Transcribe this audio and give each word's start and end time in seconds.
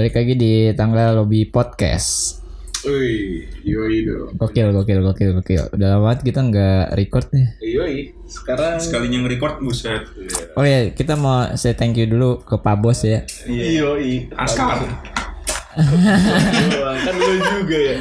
Balik 0.00 0.16
lagi 0.16 0.32
di 0.32 0.52
tanggal 0.72 1.12
lobby 1.12 1.44
podcast. 1.44 2.40
Wih, 2.88 3.44
yoi 3.60 4.00
dong. 4.08 4.32
Gokil, 4.32 4.72
gokil, 4.72 5.04
gokil, 5.04 5.36
gokil. 5.36 5.68
Udah 5.76 5.92
lama 5.92 6.08
banget 6.08 6.24
kita 6.24 6.40
nggak 6.40 6.96
record 6.96 7.28
nih. 7.36 7.46
Yoi, 7.60 8.16
sekarang 8.24 8.80
sekalinya 8.80 9.20
nge-record 9.20 9.60
buset 9.60 10.08
Oh 10.56 10.64
ya, 10.64 10.88
kita 10.96 11.20
mau 11.20 11.52
say 11.52 11.76
thank 11.76 12.00
you 12.00 12.08
dulu 12.08 12.40
ke 12.40 12.56
Pak 12.56 12.80
Bos 12.80 13.04
ya. 13.04 13.28
yoi. 13.44 14.24
askar 14.40 14.88
kan 17.04 17.14
lu 17.20 17.36
juga 17.60 17.76
ya. 17.76 17.96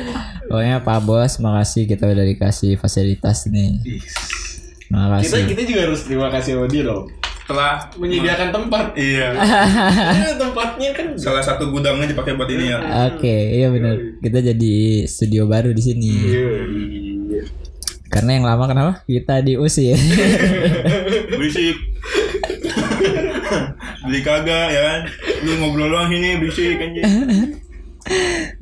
Pokoknya 0.47 0.79
Pak 0.79 0.99
Bos, 1.03 1.35
makasih 1.43 1.83
kita 1.83 2.07
udah 2.07 2.23
dikasih 2.23 2.79
fasilitas 2.79 3.43
nih. 3.51 3.75
Ih, 3.83 3.99
Kita 3.99 4.95
Makasih. 4.95 5.51
kita 5.51 5.61
juga 5.67 5.79
harus 5.83 6.07
terima 6.07 6.31
kasih 6.31 6.55
sama 6.55 6.71
dia 6.71 6.87
dong. 6.87 7.11
Telah 7.49 7.89
Menyediakan 7.97 8.53
tempat. 8.53 8.85
iya 8.93 9.33
Ini 10.21 10.37
tempatnya 10.37 10.89
kan 10.93 11.07
salah 11.17 11.41
satu 11.41 11.73
gudangnya 11.73 12.05
dipakai 12.05 12.37
buat 12.37 12.45
ini 12.45 12.69
ya 12.69 12.77
Oke, 13.09 13.57
iya 13.57 13.73
benar. 13.73 13.97
Kita 14.21 14.39
jadi 14.45 14.75
studio 15.09 15.49
baru 15.49 15.73
di 15.73 15.81
sini. 15.81 16.13
Yoi. 16.13 17.41
Karena 18.09 18.37
yang 18.37 18.45
lama 18.45 18.69
kenapa? 18.69 18.93
Kita 19.05 19.41
diusir. 19.41 19.97
berisik 21.33 21.77
beli 23.99 24.19
kagak 24.21 24.67
ya 24.73 24.81
kan 24.81 25.01
lu 25.45 25.51
ngobrol 25.61 25.89
doang 25.89 26.09
sini 26.09 26.29
berisik 26.41 26.77
anjing 26.81 27.05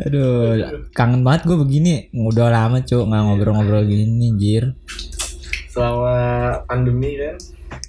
Aduh, 0.04 0.60
kangen 0.92 1.24
banget 1.24 1.48
gue 1.48 1.56
begini. 1.56 2.12
Udah 2.12 2.52
lama 2.52 2.84
cuk 2.84 3.08
nggak 3.08 3.22
ngobrol-ngobrol 3.22 3.86
gini, 3.88 4.36
jir. 4.36 4.76
Selama 5.72 6.18
pandemi 6.68 7.16
kan. 7.16 7.38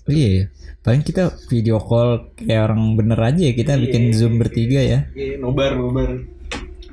Iya, 0.06 0.28
ya. 0.28 0.42
Paling 0.80 1.02
kita 1.02 1.23
video 1.46 1.77
call 1.78 2.32
kayak 2.34 2.66
orang 2.66 2.95
bener 2.95 3.18
aja 3.18 3.42
ya. 3.42 3.52
Kita 3.52 3.77
bikin 3.77 4.10
zoom 4.10 4.37
bertiga 4.37 4.80
ya. 4.80 4.98
Iya, 5.12 5.37
nobar 5.37 5.74
nobar. 5.74 6.10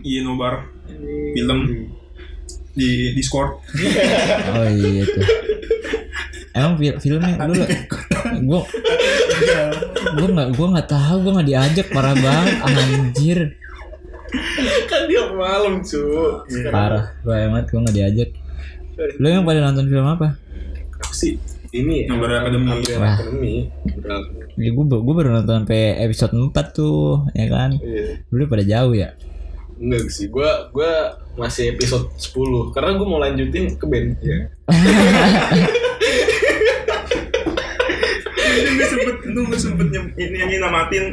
iya 0.02 0.22
nobar 0.22 0.70
film 1.34 1.60
di 2.72 2.90
discord 3.12 3.58
Oh 4.52 4.68
iya 4.68 5.02
tuh. 5.02 5.26
Emang 6.52 6.78
fil- 6.78 7.00
filmnya 7.00 7.36
dulu 7.42 7.64
gue 8.38 8.62
gue 10.14 10.28
nggak 10.30 10.50
gue 10.52 10.68
nggak 10.70 10.88
tahu 10.88 11.16
gue 11.20 11.32
nggak 11.34 11.50
diajak 11.50 11.88
parah 11.90 12.14
banget 12.14 12.56
anjir 12.62 13.40
kan 14.86 15.02
dia 15.08 15.24
malam, 15.32 15.80
cu. 15.82 16.04
parah 16.68 17.18
banget 17.24 17.66
gue 17.66 17.80
nggak 17.82 17.96
diajak 17.96 18.30
lu 19.18 19.28
yang 19.28 19.44
pada 19.44 19.60
nonton 19.62 19.88
film 19.88 20.06
apa 20.06 20.38
Apa 20.96 21.12
sih? 21.12 21.36
Ini 21.76 22.08
Nobar 22.08 22.40
Academy. 22.40 22.72
Umbrella 22.72 23.00
Wah. 23.02 23.14
Academy. 23.14 23.56
Umbrella 23.86 24.18
Academy. 24.22 24.56
ya, 24.58 24.70
gue 24.72 24.86
gue 24.88 25.14
baru 25.14 25.30
nonton 25.34 25.56
sampai 25.62 25.82
episode 26.00 26.32
4 26.32 26.56
tuh 26.72 26.96
ya 27.34 27.46
kan 27.46 27.76
Iya. 27.76 28.24
dulu 28.26 28.44
pada 28.48 28.64
jauh 28.64 28.96
ya 28.96 29.12
Enggak 29.76 30.08
sih, 30.08 30.32
gua 30.32 30.72
gua 30.72 30.88
masih 31.36 31.76
episode 31.76 32.08
10 32.16 32.72
karena 32.72 32.96
gua 32.96 33.04
mau 33.06 33.20
lanjutin 33.20 33.76
ke 33.76 33.84
band. 33.84 34.16
Ya. 34.24 34.40
ini 38.56 38.70
nggak 38.72 38.88
sempet 38.88 39.16
nggak 39.26 39.60
sempet 39.60 39.88
ini 40.16 40.38
ini 40.40 40.56
namatin 40.58 41.06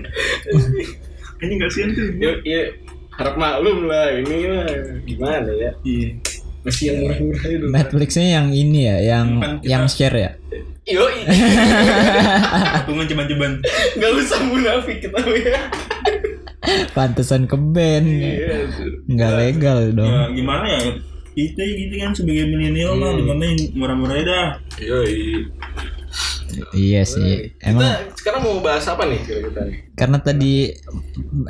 ini 1.43 1.53
nggak 1.53 1.71
sih 1.71 1.83
tuh 1.91 2.07
Ya, 2.17 2.31
ya 2.41 2.61
harap 3.13 3.35
maklum 3.35 3.85
lah 3.85 4.15
ini 4.15 4.47
mah 4.47 4.67
gimana 5.03 5.51
ya? 5.53 5.71
iya 5.83 6.09
Masih 6.63 6.85
yang 6.89 6.97
murah-murah 7.03 7.45
itu. 7.45 7.67
Netflixnya 7.69 8.27
yang 8.33 8.49
ini 8.51 8.81
ya 8.85 8.97
yang 9.01 9.27
kita- 9.37 9.61
yang 9.65 9.85
share 9.87 10.17
ya? 10.17 10.31
Yo, 10.83 11.07
patungan 12.75 13.07
ceban-ceban. 13.11 13.53
Nggak 13.97 14.11
usah 14.17 14.41
munafik 14.43 14.99
kita 15.01 15.19
ya. 15.23 15.59
pantesan 16.93 17.47
ke 17.47 17.55
band. 17.55 18.07
Iya, 18.07 18.67
nggak 19.07 19.33
legal 19.37 19.79
dong. 19.93 20.07
ya 20.07 20.23
gimana 20.31 20.67
ya? 20.69 20.81
Kita 21.33 21.63
gitu 21.63 21.95
kan 21.97 22.13
sebagai 22.13 22.45
milenial 22.47 22.95
mah 22.95 23.15
di 23.15 23.25
mana 23.25 23.43
yang 23.43 23.59
murah-murah 23.75 24.17
dah. 24.21 24.49
Yo, 24.79 25.01
iya 26.73 27.03
sih 27.03 27.57
emang 27.59 27.83
Kita 27.83 28.15
sekarang 28.15 28.41
mau 28.43 28.59
bahas 28.59 28.85
apa 28.85 29.05
nih 29.05 29.21
kira-kira 29.21 29.63
nih? 29.65 29.77
karena 29.93 30.19
tadi 30.19 30.73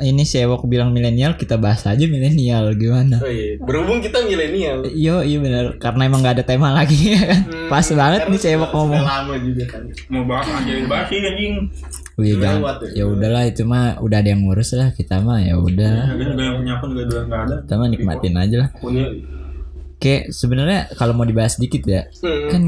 ini 0.01 0.23
si 0.23 0.35
Ewok 0.37 0.65
bilang 0.65 0.89
milenial 0.89 1.33
kita 1.33 1.55
bahas 1.55 1.83
aja 1.83 2.03
milenial 2.03 2.71
gimana 2.73 3.17
Oh 3.17 3.27
iya, 3.27 3.55
berhubung 3.57 3.99
kita 3.99 4.19
milenial. 4.21 4.83
Yo, 4.85 5.19
iya 5.19 5.37
benar. 5.39 5.65
Karena 5.77 6.05
emang 6.05 6.19
nggak 6.19 6.35
ada 6.37 6.45
tema 6.45 6.69
lagi 6.69 7.13
ya 7.13 7.23
kan. 7.23 7.41
Pas 7.67 7.87
banget 7.87 8.27
nih 8.27 8.37
saya 8.37 8.55
mau 8.57 8.67
ngomong. 8.69 8.99
Sudah 8.99 9.15
lama 9.19 9.35
juga 9.37 9.63
kan. 9.65 9.83
mau 10.07 10.23
bahas 10.23 10.47
aja 10.49 10.71
bahas 10.85 11.07
sih 11.07 11.19
anjing 11.19 11.53
Wih, 12.13 12.37
ya? 12.37 12.61
Ya 12.93 13.05
udahlah 13.09 13.43
itu 13.43 13.63
mah 13.63 13.97
udah 13.97 14.17
ada 14.19 14.29
yang 14.29 14.45
ngurus 14.45 14.75
lah 14.75 14.91
kita 14.91 15.17
mah 15.17 15.39
ya 15.39 15.55
udah. 15.55 16.13
Ada 16.13 16.23
juga 16.23 16.43
yang 16.43 16.55
punya 16.59 16.73
akun 16.77 16.89
juga 16.91 17.03
udah 17.07 17.21
nggak 17.25 17.41
ada 17.41 17.55
Kita 17.63 17.73
mah 17.73 17.87
nikmatin 17.89 18.35
aja 18.35 18.55
lah. 18.59 18.69
Punya. 18.75 19.05
Kayak 19.97 20.23
sebenarnya 20.29 20.79
kalau 20.93 21.15
mau 21.15 21.23
dibahas 21.23 21.55
dikit 21.55 21.83
ya, 21.83 22.03
Hmm. 22.19 22.49
kan 22.49 22.63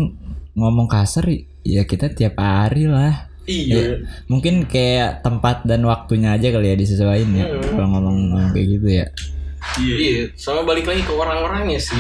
ngomong 0.56 0.88
kasar 0.88 1.28
ya 1.66 1.82
kita 1.84 2.14
tiap 2.14 2.38
hari 2.38 2.86
lah. 2.86 3.28
Iya. 3.46 4.06
Mungkin 4.26 4.66
kayak 4.66 5.22
tempat 5.22 5.66
dan 5.70 5.86
waktunya 5.86 6.34
aja 6.34 6.50
kali 6.50 6.74
ya 6.74 6.78
disesuaikan 6.78 7.30
ya. 7.34 7.46
Kalau 7.62 7.90
ngomong, 7.94 8.16
ngomong 8.34 8.50
kayak 8.54 8.68
gitu 8.78 8.88
ya. 8.90 9.08
iya 9.82 9.96
Iya, 9.98 10.24
sama 10.38 10.62
balik 10.62 10.86
lagi 10.86 11.02
ke 11.02 11.10
orang-orangnya 11.10 11.82
sih. 11.82 11.98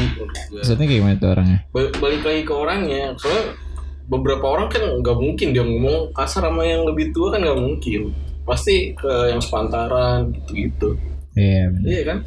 Maksudnya 0.53 0.85
kayak 0.85 0.99
gimana 1.01 1.15
tuh 1.17 1.29
orangnya? 1.33 1.59
Ba- 1.73 1.93
balik 1.97 2.21
lagi 2.21 2.41
ke 2.45 2.53
orangnya 2.53 3.13
soalnya 3.17 3.57
beberapa 4.05 4.45
orang 4.45 4.69
kan 4.69 4.83
nggak 5.01 5.17
mungkin 5.17 5.47
dia 5.49 5.65
ngomong 5.65 6.13
kasar 6.13 6.45
sama 6.45 6.61
yang 6.61 6.85
lebih 6.85 7.09
tua 7.09 7.33
kan 7.33 7.41
nggak 7.41 7.57
mungkin 7.57 8.13
pasti 8.45 8.93
ke 8.93 9.33
yang 9.33 9.41
sepantaran 9.41 10.29
gitu-gitu 10.29 10.93
Iya 11.33 11.73
iya 11.81 12.01
kan 12.05 12.17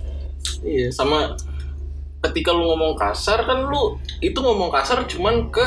iya 0.66 0.91
sama 0.91 1.38
ketika 2.19 2.50
lu 2.50 2.66
ngomong 2.75 2.98
kasar 2.98 3.47
kan 3.47 3.62
lu 3.71 3.94
itu 4.19 4.34
ngomong 4.43 4.75
kasar 4.75 5.06
cuman 5.06 5.54
ke 5.54 5.62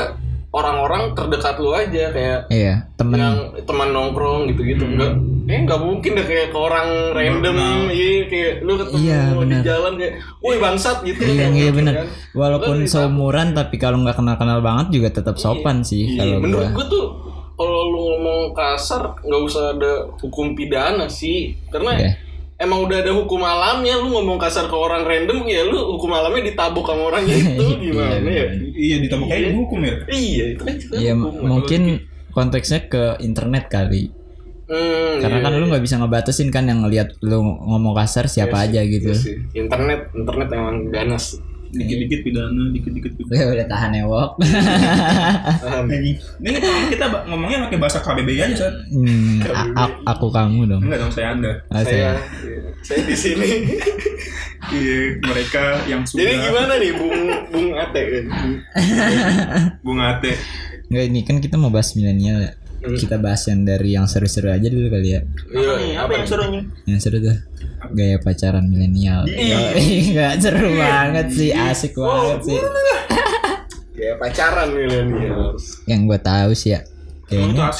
orang-orang 0.52 1.12
terdekat 1.12 1.56
lu 1.56 1.72
aja 1.72 2.12
kayak 2.12 2.40
Iya, 2.46 2.74
temen 2.94 3.16
yang 3.16 3.36
teman 3.64 3.88
nongkrong 3.90 4.44
gitu-gitu 4.46 4.84
enggak 4.86 5.16
eh 5.42 5.58
nggak 5.58 5.80
mungkin 5.80 6.12
deh 6.12 6.22
kayak 6.22 6.48
ke 6.48 6.58
orang 6.60 6.88
random 7.10 7.56
iya 7.88 8.24
kayak 8.24 8.52
lu 8.60 8.76
ketemu 8.76 9.00
Iya, 9.00 9.20
di 9.24 9.34
benar. 9.34 9.60
jalan 9.62 9.92
kayak 9.96 10.14
woi 10.38 10.56
bangsat 10.56 10.96
gitu 11.02 11.20
Iya, 11.20 11.32
iya 11.32 11.46
mungkin, 11.48 11.72
bener. 11.74 11.94
kan. 11.96 12.06
Walaupun 12.32 12.76
seumuran 12.84 13.48
tapi 13.50 13.74
kalau 13.76 13.98
nggak 13.98 14.14
kenal-kenal 14.14 14.60
banget 14.60 14.86
juga 14.92 15.08
tetap 15.10 15.36
sopan 15.36 15.80
sih 15.80 16.14
Iya, 16.14 16.20
kalau 16.20 16.36
menurut 16.38 16.70
gua. 16.70 16.84
tuh 16.86 17.06
kalau 17.52 17.80
lu 17.86 18.00
ngomong 18.12 18.40
kasar 18.52 19.02
nggak 19.18 19.42
usah 19.42 19.72
ada 19.72 19.92
hukum 20.18 20.52
pidana 20.52 21.06
sih 21.06 21.56
karena 21.66 21.96
Oke. 21.96 22.08
Emang 22.62 22.86
udah 22.86 22.98
ada 23.02 23.12
hukum 23.12 23.42
alamnya 23.42 23.98
lu 23.98 24.14
ngomong 24.14 24.38
kasar 24.38 24.70
ke 24.70 24.76
orang 24.78 25.02
random 25.02 25.42
ya 25.44 25.66
lu 25.66 25.98
hukum 25.98 26.14
alamnya 26.14 26.46
ditabuk 26.46 26.86
sama 26.86 27.10
orang 27.10 27.26
itu 27.26 27.66
gimana 27.90 28.22
ya 28.30 28.46
iya 28.72 28.96
ditambah 29.02 29.26
kayak 29.26 29.50
hukum 29.58 29.78
ya 29.82 29.94
iya 30.08 30.44
itu 30.54 30.62
kan 30.62 30.74
Iya, 30.94 31.12
hukum. 31.18 31.42
mungkin 31.42 31.82
konteksnya 32.32 32.88
ke 32.88 33.20
internet 33.20 33.68
kali. 33.68 34.08
Hmm, 34.72 35.20
Karena 35.20 35.38
iya, 35.42 35.44
kan 35.44 35.52
lu 35.60 35.68
nggak 35.68 35.84
bisa 35.84 36.00
ngebatasin 36.00 36.48
kan 36.48 36.64
yang 36.64 36.80
ngelihat 36.80 37.12
lu 37.20 37.44
ngomong 37.44 37.92
kasar 37.92 38.24
siapa 38.24 38.56
aja 38.64 38.80
gitu. 38.88 39.12
iya 39.12 39.20
sih. 39.20 39.36
internet 39.52 40.08
internet 40.16 40.48
emang 40.48 40.88
ganas 40.88 41.36
dikit-dikit 41.72 42.20
pidana 42.20 42.68
dikit-dikit 42.68 43.12
pidana 43.16 43.34
Ya 43.34 43.46
udah 43.48 43.66
tahan 43.66 43.90
ya, 43.96 44.04
Wok. 44.04 44.30
Paham? 44.38 45.84
Anjing. 45.88 46.16
Ini 46.20 46.58
kita 46.92 47.04
ba- 47.08 47.24
ngomongnya 47.24 47.64
pakai 47.64 47.78
bahasa 47.80 47.98
KBBI 47.98 48.44
aja, 48.44 48.68
Sat. 48.68 48.74
Hmm, 48.92 49.40
aku 50.04 50.28
kamu 50.28 50.68
dong. 50.68 50.82
Enggak 50.84 51.00
dong, 51.00 51.12
saya 51.12 51.32
Anda. 51.32 51.52
Ah, 51.68 51.80
saya 51.80 52.12
saya. 52.12 52.12
saya 52.84 53.00
di 53.02 53.16
sini 53.16 53.48
Iya, 54.72 55.18
mereka 55.18 55.82
yang 55.84 56.06
sudah 56.06 56.22
jadi 56.22 56.38
gimana 56.38 56.72
nih 56.78 56.92
bung 56.94 57.18
bung 57.50 57.68
ate 57.74 58.00
Bung 59.82 59.98
Ate. 59.98 60.32
Nggak, 60.86 61.04
ini 61.08 61.20
kan 61.26 61.36
kita 61.40 61.56
mau 61.58 61.72
bahas 61.72 61.96
milenial 61.98 62.38
ya. 62.38 62.52
Hmm. 62.82 62.98
Kita 62.98 63.16
bahas 63.22 63.46
yang 63.46 63.62
dari 63.62 63.94
yang 63.94 64.10
seru-seru 64.10 64.50
aja 64.50 64.66
dulu 64.66 64.90
kali 64.90 65.14
ya. 65.14 65.20
Iya, 65.54 65.72
Nih, 65.78 65.92
apa 65.94 66.12
yang 66.18 66.26
serunya? 66.26 66.62
Yang 66.82 66.98
seru 67.06 67.16
tuh 67.22 67.38
gaya 67.94 68.16
pacaran 68.18 68.64
milenial. 68.66 69.22
Iya. 69.30 69.58
Enggak 69.78 70.34
seru 70.42 70.68
banget 70.74 71.26
sih, 71.30 71.50
asik 71.54 71.94
banget 71.94 72.40
sih. 72.42 72.60
kayak 73.92 74.18
pacaran 74.18 74.68
milenial 74.74 75.54
Yang 75.86 76.00
gue 76.10 76.18
tahu 76.18 76.50
sih 76.58 76.70
ya. 76.74 76.80
Kayaknya 77.30 77.70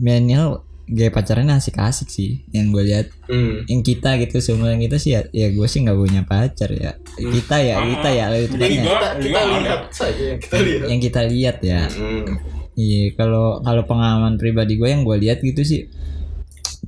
milenial 0.00 0.64
gaya 0.90 1.10
pacarannya 1.14 1.54
asik-asik 1.54 2.10
sih 2.10 2.42
yang 2.50 2.74
gue 2.74 2.82
lihat 2.82 3.14
hmm. 3.30 3.70
yang 3.70 3.80
kita 3.86 4.18
gitu 4.18 4.42
seumuran 4.42 4.82
kita 4.82 4.98
sih 4.98 5.14
ya, 5.14 5.22
ya 5.30 5.54
gue 5.54 5.66
sih 5.70 5.86
nggak 5.86 5.94
punya 5.94 6.22
pacar 6.26 6.66
ya 6.74 6.98
kita 7.14 7.56
ya 7.62 7.74
kita 7.78 8.08
ya 8.10 8.24
lebih 8.34 8.48
tepatnya 8.58 8.82
kita 8.82 9.08
kita 9.22 9.38
ada. 9.38 9.54
lihat 9.54 9.82
saja 9.94 10.26
kita 10.42 10.56
lihat 10.58 10.82
yang 10.90 11.00
kita 11.00 11.20
lihat 11.30 11.56
ya 11.62 11.82
hmm. 11.86 12.50
Iya 12.80 13.12
kalau 13.12 13.60
kalau 13.60 13.82
pengalaman 13.84 14.40
pribadi 14.40 14.80
gue 14.80 14.88
yang 14.88 15.04
gue 15.04 15.16
lihat 15.20 15.44
gitu 15.44 15.60
sih 15.60 15.82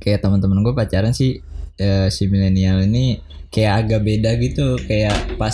kayak 0.01 0.25
teman-teman 0.25 0.65
gue 0.65 0.73
pacaran 0.73 1.13
sih 1.13 1.37
eh, 1.77 2.07
si 2.09 2.25
milenial 2.25 2.81
ini 2.83 3.21
kayak 3.53 3.73
agak 3.85 4.01
beda 4.01 4.31
gitu 4.41 4.81
kayak 4.81 5.37
pas 5.37 5.53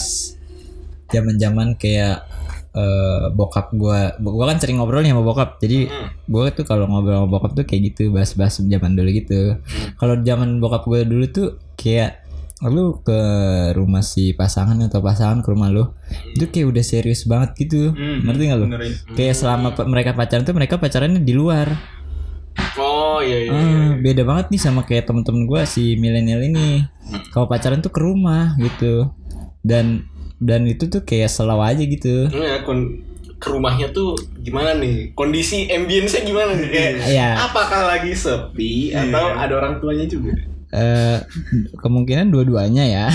zaman-zaman 1.09 1.75
kayak 1.75 2.23
eh, 2.71 3.23
bokap 3.33 3.73
gua 3.73 4.13
gua 4.21 4.53
kan 4.53 4.61
sering 4.61 4.77
ngobrol 4.77 5.01
nih 5.01 5.11
sama 5.11 5.25
bokap 5.25 5.57
jadi 5.57 5.89
Hmm. 5.89 6.07
gua 6.29 6.53
tuh 6.53 6.63
kalau 6.63 6.85
ngobrol 6.85 7.25
sama 7.25 7.29
bokap 7.29 7.51
tuh 7.57 7.65
kayak 7.65 7.81
gitu 7.93 8.13
bahas-bahas 8.13 8.61
zaman 8.61 8.93
dulu 8.93 9.09
gitu 9.09 9.57
kalau 9.97 10.15
zaman 10.21 10.61
bokap 10.61 10.85
gua 10.85 11.01
dulu 11.01 11.25
tuh 11.27 11.47
kayak 11.75 12.28
lu 12.61 12.99
ke 12.99 13.19
rumah 13.71 14.01
si 14.01 14.31
pasangan 14.31 14.75
atau 14.81 14.99
pasangan 14.99 15.39
ke 15.39 15.47
rumah 15.47 15.67
lu 15.67 15.95
itu 16.29 16.43
kayak 16.45 16.67
udah 16.67 16.83
serius 16.83 17.23
banget 17.23 17.55
gitu 17.57 17.91
Hmm, 17.91 18.19
ngerti 18.21 18.43
gak 18.45 18.57
lu 18.57 18.65
bener 18.67 18.81
ya. 18.81 18.91
kayak 19.13 19.31
selama 19.33 19.67
pe- 19.71 19.85
mereka 19.85 20.11
pacaran 20.11 20.43
tuh 20.43 20.51
mereka 20.51 20.75
pacarannya 20.75 21.21
di 21.21 21.31
luar 21.31 21.71
Oh 22.75 23.19
iya 23.19 23.39
iya. 23.41 23.51
Ah, 23.53 23.89
beda 23.95 24.23
banget 24.23 24.51
nih 24.51 24.59
sama 24.59 24.83
kayak 24.83 25.07
temen-temen 25.07 25.47
gua 25.47 25.63
si 25.63 25.95
milenial 25.95 26.43
ini 26.43 26.83
kalau 27.29 27.47
pacaran 27.47 27.79
tuh 27.79 27.87
ke 27.87 27.99
rumah 27.99 28.55
gitu 28.57 29.07
dan 29.61 30.03
dan 30.37 30.63
itu 30.65 30.87
tuh 30.87 31.01
kayak 31.01 31.27
selalu 31.27 31.63
aja 31.65 31.83
gitu 31.85 32.27
Iya, 32.27 32.63
kon 32.63 32.99
ke 33.33 33.47
rumahnya 33.47 33.87
tuh 33.89 34.19
gimana 34.37 34.75
nih? 34.75 35.15
Kondisi 35.15 35.63
ambience-nya 35.65 36.27
gimana 36.27 36.51
nih? 36.53 36.67
Kayak 36.67 36.91
Iya. 37.07 37.29
apakah 37.41 37.87
lagi 37.87 38.11
sepi 38.11 38.91
atau 38.91 39.31
ada 39.33 39.53
orang 39.55 39.79
tuanya 39.79 40.03
juga? 40.03 40.35
Eh, 40.69 41.17
kemungkinan 41.75 42.29
dua-duanya 42.29 42.85
ya. 42.85 43.05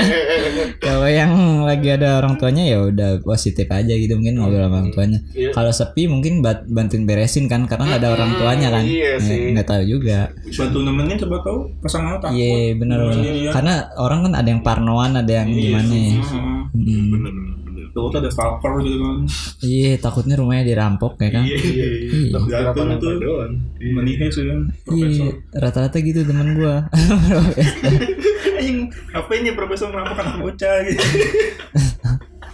Kalau 0.80 1.04
yang 1.04 1.32
lagi 1.62 1.92
ada 1.92 2.16
orang 2.16 2.40
tuanya 2.40 2.64
ya 2.64 2.88
udah 2.88 3.20
positif 3.20 3.68
aja 3.68 3.92
gitu 3.92 4.16
mungkin 4.16 4.40
ngobrol 4.40 4.64
sama 4.64 4.76
orang 4.80 4.90
tuanya. 4.90 5.18
Iya. 5.30 5.52
Kalau 5.52 5.70
sepi 5.70 6.08
mungkin 6.08 6.40
bantuin 6.42 7.04
beresin 7.04 7.46
kan 7.46 7.68
karena 7.68 7.84
nggak 7.84 8.00
ada 8.00 8.10
orang 8.16 8.30
tuanya 8.34 8.68
kan. 8.72 8.84
iya 8.84 9.16
Eh, 9.16 9.20
sih. 9.20 9.52
Nggak 9.52 9.68
tahu 9.68 9.82
juga. 9.84 10.32
Bantu 10.32 10.78
nemenin 10.80 11.16
coba 11.20 11.36
tahu 11.44 11.58
pasangan 11.80 12.16
lo 12.16 12.18
takut. 12.18 12.36
Iya 12.40 12.72
benar. 12.74 12.98
Sendirian. 13.12 13.52
Karena 13.52 13.74
orang 13.96 14.18
kan 14.24 14.32
ada 14.34 14.48
yang 14.48 14.62
parnoan, 14.64 15.12
ada 15.14 15.32
yang 15.36 15.48
gimana 15.52 15.92
ya. 15.92 16.12
Heeh. 16.16 16.58
Hmm. 16.72 17.12
Tuh 17.20 17.59
tuh 17.94 18.18
ada 18.18 18.30
stalker 18.30 18.72
gitu 18.82 18.96
kan. 19.02 19.18
Iya 19.60 19.92
takutnya 19.98 20.34
rumahnya 20.38 20.64
dirampok 20.66 21.18
ya 21.18 21.30
kan. 21.34 21.44
Iya. 21.44 21.58
Iya. 21.58 22.38
Jatuh 22.38 22.84
tuh. 22.98 23.18
doang. 23.18 23.54
Manihes 23.80 24.34
ya 24.34 24.44
kan. 24.48 24.60
Iya, 24.90 25.28
rata-rata 25.58 25.98
gitu 25.98 26.22
teman 26.22 26.54
gua. 26.54 26.86
Anjing, 28.60 28.92
HP-nya 29.16 29.52
profesor 29.56 29.88
merampok 29.88 30.20
anak 30.20 30.36
bocah 30.38 30.74
gitu. 30.84 31.00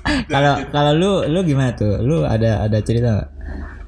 Kalau 0.07 0.55
kalau 0.71 0.93
lu 0.95 1.13
lu 1.27 1.43
gimana 1.43 1.75
tuh? 1.75 1.99
Lu 1.99 2.23
ada 2.23 2.63
ada 2.63 2.79
cerita 2.79 3.11
nggak? 3.11 3.29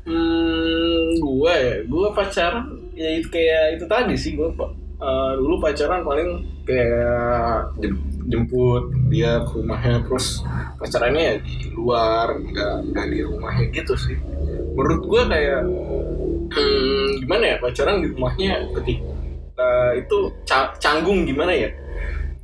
Hmm, 0.02 1.14
gua 1.22 1.54
ya, 1.54 1.74
gua 1.86 2.10
pacaran 2.10 2.66
ya 2.98 3.22
itu 3.22 3.30
kayak 3.30 3.78
itu 3.78 3.84
tadi 3.86 4.14
sih 4.18 4.34
gua 4.34 4.50
Eh, 4.98 5.32
dulu 5.36 5.62
pacaran 5.62 6.02
paling 6.02 6.28
kayak 6.66 7.70
jem- 7.78 8.02
jemput 8.26 8.82
dia 9.06 9.38
ke 9.40 9.54
rumahnya 9.54 10.02
terus 10.02 10.42
pacarannya 10.74 11.22
ya 11.22 11.34
di 11.38 11.54
luar 11.70 12.26
nggak 12.34 12.72
nggak 12.84 13.06
di 13.06 13.18
rumahnya 13.22 13.64
gitu 13.72 13.94
sih 13.94 14.18
menurut 14.74 15.00
gua 15.06 15.22
kayak 15.24 15.62
hmm, 16.50 17.06
gimana 17.20 17.44
ya 17.46 17.56
pacaran 17.58 18.02
di 18.02 18.08
rumahnya 18.08 18.52
ketika 18.74 19.68
itu 19.94 20.18
ca- 20.42 20.74
canggung 20.76 21.22
gimana 21.24 21.52
ya 21.52 21.70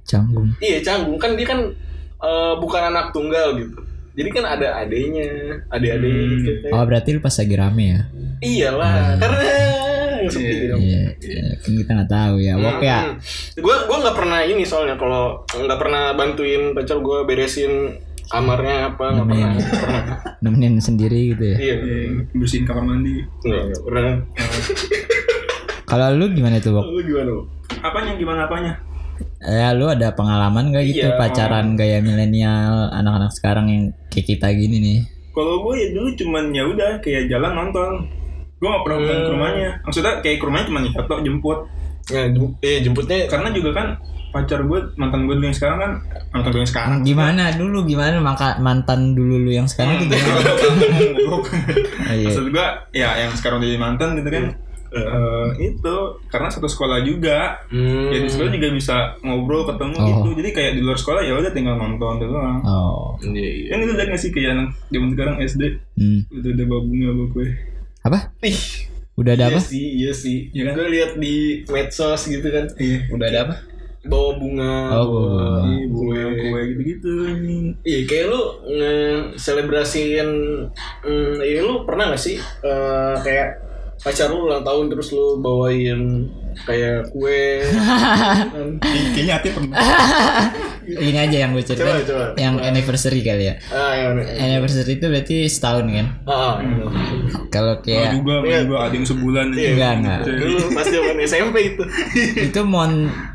Canggung. 0.04 0.52
Iya 0.60 0.78
canggung 0.78 1.16
kan 1.16 1.32
dia 1.32 1.48
kan 1.48 1.60
eh, 2.20 2.54
bukan 2.56 2.82
anak 2.86 3.10
tunggal 3.10 3.56
gitu. 3.56 3.82
Jadi 4.14 4.28
kan 4.30 4.44
ada 4.46 4.78
adenya, 4.78 5.26
adik-adiknya 5.68 6.22
Hmm. 6.22 6.38
gitu. 6.38 6.50
kayak- 6.62 6.70
Oh 6.72 6.84
berarti 6.84 7.08
lu 7.10 7.18
pas 7.18 7.34
lagi 7.34 7.56
rame 7.56 7.84
ya? 7.88 8.00
Iyalah, 8.38 9.18
karena 9.18 9.42
yang 10.24 10.32
sepi 10.32 10.54
dong. 10.66 10.80
Iya, 10.80 11.02
iya, 11.20 11.44
kan 11.56 11.70
kita 11.70 11.90
nggak 11.92 12.10
tahu 12.10 12.34
ya. 12.38 12.54
Wok 12.56 12.80
ya. 12.80 12.98
Gue 13.54 13.76
gue 13.84 13.96
nggak 14.00 14.16
pernah 14.16 14.40
ini 14.40 14.64
soalnya 14.64 14.96
kalau 14.96 15.44
nggak 15.46 15.78
pernah 15.78 16.12
bantuin 16.12 16.72
pacar 16.72 16.98
gue 16.98 17.18
beresin 17.22 17.72
kamarnya 18.24 18.90
apa 18.90 19.04
nggak 19.12 19.26
pernah. 19.26 19.48
Nemenin. 19.52 19.60
Nggak 19.60 19.80
pernah. 19.80 20.04
nemenin 20.44 20.74
sendiri 20.80 21.20
gitu 21.32 21.44
ya. 21.44 21.56
Iya, 21.56 21.74
Iya, 21.76 22.00
bersihin 22.32 22.64
kamar 22.64 22.84
mandi. 22.84 23.20
nggak 23.40 23.82
pernah. 23.84 24.14
Kalau 25.84 26.06
lu 26.12 26.26
gimana 26.32 26.58
tuh, 26.58 26.74
Wok? 26.74 26.84
Lu 26.86 27.00
gimana? 27.00 27.30
Bang? 27.30 27.46
Apanya 27.84 28.12
gimana 28.16 28.40
apanya? 28.48 28.72
Ya 29.44 29.70
lu 29.70 29.86
ada 29.86 30.10
pengalaman 30.10 30.72
gak 30.72 30.88
gitu 30.88 31.06
Iya. 31.06 31.20
pacaran 31.20 31.76
gaya 31.76 32.00
milenial 32.00 32.88
anak-anak 32.90 33.30
sekarang 33.30 33.66
yang 33.68 33.82
kayak 34.08 34.26
kita 34.26 34.48
gini 34.50 34.80
nih? 34.80 34.98
Kalau 35.30 35.60
gue 35.60 35.74
ya 35.76 35.88
dulu 35.92 36.08
cuman 36.16 36.44
ya 36.50 36.64
udah 36.64 36.90
kayak 36.98 37.28
jalan 37.28 37.52
nonton. 37.52 38.08
Gue 38.64 38.70
gak 38.70 38.82
pernah 38.82 38.98
bukan 38.98 39.16
ke 39.18 39.30
rumahnya. 39.30 39.70
Maksudnya 39.82 40.12
kayak 40.18 40.36
ke 40.36 40.44
rumahnya 40.44 40.66
cuma 40.66 40.80
nih 40.80 40.92
foto 40.94 41.14
jemput. 41.20 41.58
Ya, 42.06 42.22
jem- 42.26 42.56
eh 42.58 42.80
jemputnya 42.80 43.16
Karena 43.26 43.48
juga 43.50 43.70
kan 43.74 43.86
pacar 44.30 44.60
gue 44.60 44.78
mantan 44.94 45.24
gue 45.24 45.34
dulu 45.34 45.46
yang 45.46 45.54
sekarang 45.54 45.78
kan 45.78 45.92
mantan 46.30 46.50
gue 46.50 46.60
yang 46.60 46.70
sekarang. 46.70 46.96
Gimana 47.02 47.52
dulu 47.52 47.84
gimana 47.84 48.16
maka 48.18 48.56
mantan 48.58 49.12
dulu 49.12 49.36
lu 49.38 49.50
yang 49.50 49.64
sekarang 49.64 50.00
iya. 52.10 52.24
Maksud 52.24 52.48
gue 52.48 52.66
ya 52.92 53.10
yang 53.18 53.32
sekarang 53.32 53.60
jadi 53.60 53.76
mantan 53.76 54.16
gitu 54.16 54.30
kan. 54.30 54.46
eh, 54.90 55.48
itu 55.60 55.94
karena 56.28 56.46
satu 56.46 56.66
sekolah 56.66 57.02
juga 57.02 57.58
hmm, 57.66 58.10
ya 58.10 58.18
di 58.20 58.30
sekolah 58.30 58.46
juga 58.48 58.68
bisa 58.70 58.94
ngobrol 59.20 59.66
ketemu 59.66 59.90
Oh. 59.92 60.06
gitu 60.06 60.28
jadi 60.38 60.50
kayak 60.50 60.72
di 60.72 60.82
luar 60.82 60.94
sekolah 60.94 61.18
ya 61.20 61.34
udah 61.34 61.50
tinggal 61.50 61.74
nonton 61.74 62.22
doang 62.22 62.62
Oh. 62.62 63.18
Iya, 63.18 63.34
iya. 63.42 63.68
kan 63.70 63.78
itu 63.80 63.92
lihat 63.92 64.08
gak 64.08 64.20
sih 64.20 64.30
kayak 64.30 64.54
anak 64.54 64.68
zaman 64.88 65.08
sekarang 65.10 65.34
SD 65.40 65.62
Hmm. 65.94 66.20
udah 66.28 66.46
ada 66.48 66.64
babungnya 66.64 67.10
gue 67.10 67.48
Apa? 68.04 68.36
Ih, 68.44 68.60
Udah 69.14 69.32
ada 69.32 69.46
iya 69.46 69.54
apa? 69.54 69.60
sih, 69.62 69.86
iya 69.96 70.12
sih. 70.12 70.50
Iya 70.50 70.62
kan? 70.68 70.72
Gue 70.74 70.88
lihat 70.90 71.10
di 71.16 71.34
medsos 71.66 72.22
gitu 72.26 72.44
kan. 72.46 72.66
iya 72.76 72.98
Udah 73.08 73.28
ada 73.30 73.40
apa? 73.48 73.56
bawa 74.04 74.36
bunga, 74.36 74.74
Oh, 74.92 75.06
bawa 75.08 75.24
bunga. 75.32 75.46
Iya, 75.64 75.84
bunga 75.88 76.20
kue 76.36 76.60
gitu-gitu 76.68 77.10
anjing. 77.24 77.66
Iya 77.80 77.98
kayak 78.04 78.26
lu 78.28 78.42
nge-celebrasiin 78.68 80.28
hmm, 81.00 81.34
ini 81.40 81.60
lu 81.64 81.88
pernah 81.88 82.12
gak 82.12 82.20
sih 82.20 82.36
eh, 82.36 83.14
kayak 83.24 83.48
pacar 84.04 84.28
lu 84.28 84.44
ulang 84.44 84.60
tahun 84.60 84.84
terus 84.86 85.08
lu 85.10 85.40
bawain 85.40 86.28
kayak 86.62 87.08
kue 87.08 87.64
Kayaknya 89.14 89.34
hati 89.34 89.48
pernah. 89.50 89.74
Ini 90.84 91.18
aja 91.18 91.36
yang 91.40 91.50
gue 91.50 91.64
cerita. 91.64 91.82
Coba, 91.82 92.04
coba. 92.04 92.24
Yang 92.36 92.54
anniversary 92.62 93.20
kali 93.20 93.44
ya. 93.48 93.54
ah 93.70 93.92
yang 93.92 94.12
Anniversary 94.20 94.92
itu 94.94 95.06
berarti 95.08 95.36
setahun 95.48 95.84
kan? 95.88 96.06
ah, 96.26 96.60
Kalau 97.48 97.80
Iya. 97.80 97.82
kayak 97.82 98.08
juga, 98.14 98.34
Iya. 98.44 98.58
juga 98.62 98.76
ada 98.82 98.94
yang 98.94 99.06
sebulan 99.06 99.46
Iya. 99.50 99.70
Enggak, 99.72 99.92
enggak. 99.96 100.18
dulu 100.28 100.58
pas 100.70 100.86
zaman 100.86 101.16
SMP 101.24 101.56
itu 101.64 101.82
itu 102.38 102.60
mon 102.62 102.92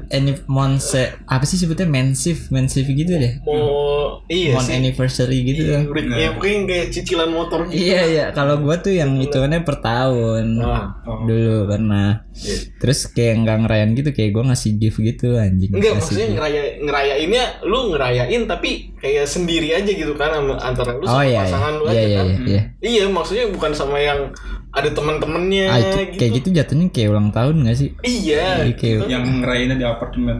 any 0.09 0.33
mon 0.45 0.77
se- 0.77 1.13
apa 1.23 1.43
sih 1.43 1.55
sebutnya 1.55 1.85
mensif 1.85 2.49
mensif 2.49 2.83
gitu 2.83 3.13
deh. 3.13 3.37
mau 3.41 4.21
iya 4.25 4.53
mon 4.53 4.61
sih 4.61 4.73
anniversary 4.73 5.41
gitu. 5.43 5.61
iya, 5.63 5.77
kan. 5.79 6.05
ya 6.11 6.29
pokoknya 6.31 6.59
kayak 6.65 6.87
cicilan 6.89 7.29
motor 7.29 7.59
gitu 7.65 7.77
Iya 7.79 8.01
iya, 8.05 8.25
kalau 8.29 8.57
gua 8.57 8.77
tuh 8.77 8.91
yang 8.91 9.17
hitungannya 9.17 9.61
per 9.61 9.77
tahun. 9.79 10.57
ah 10.59 10.97
Oh. 11.01 11.25
Dulu 11.25 11.65
pernah. 11.67 12.21
iya. 12.35 12.57
Terus 12.77 12.99
kayak 13.07 13.41
nggak 13.41 13.57
ngerayain 13.63 13.91
gitu, 13.93 14.09
kayak 14.09 14.29
gua 14.31 14.43
ngasih 14.47 14.71
gift 14.75 14.97
gitu 14.99 15.35
anjing. 15.35 15.69
Enggak 15.71 15.93
maksudnya 15.95 16.25
gift. 16.25 16.35
ngeraya 16.35 16.61
ngerayainnya 16.79 17.43
lu 17.63 17.79
ngerayain 17.89 18.41
tapi 18.45 18.69
kayak 18.95 19.25
sendiri 19.25 19.73
aja 19.73 19.89
gitu 19.89 20.13
kan 20.13 20.29
sama 20.31 20.53
antara 20.59 20.93
lu 20.93 21.01
Oh 21.01 21.09
sama 21.11 21.25
iya, 21.25 21.41
pasangan 21.41 21.71
iya, 21.71 21.79
lu 21.79 21.83
iya, 21.83 21.91
aja 21.91 22.01
iya, 22.03 22.17
kan. 22.17 22.25
iya, 22.25 22.39
iya. 22.45 22.61
Iya 22.79 23.03
maksudnya 23.07 23.45
bukan 23.49 23.71
sama 23.71 23.97
yang 23.97 24.19
ada 24.69 24.89
teman-temannya 24.89 25.63
Ah, 25.65 25.79
itu, 25.79 25.97
gitu. 26.07 26.17
kayak 26.17 26.31
gitu 26.37 26.47
jatuhnya 26.53 26.85
kayak 26.89 27.09
ulang 27.09 27.29
tahun 27.29 27.55
gak 27.65 27.75
sih? 27.75 27.89
Iya. 27.99 28.63
Iya, 28.63 28.73
kayak- 28.73 29.07
Yang 29.07 29.23
ngerayainnya 29.41 29.75
di 29.75 29.85
apartemen. 29.85 30.37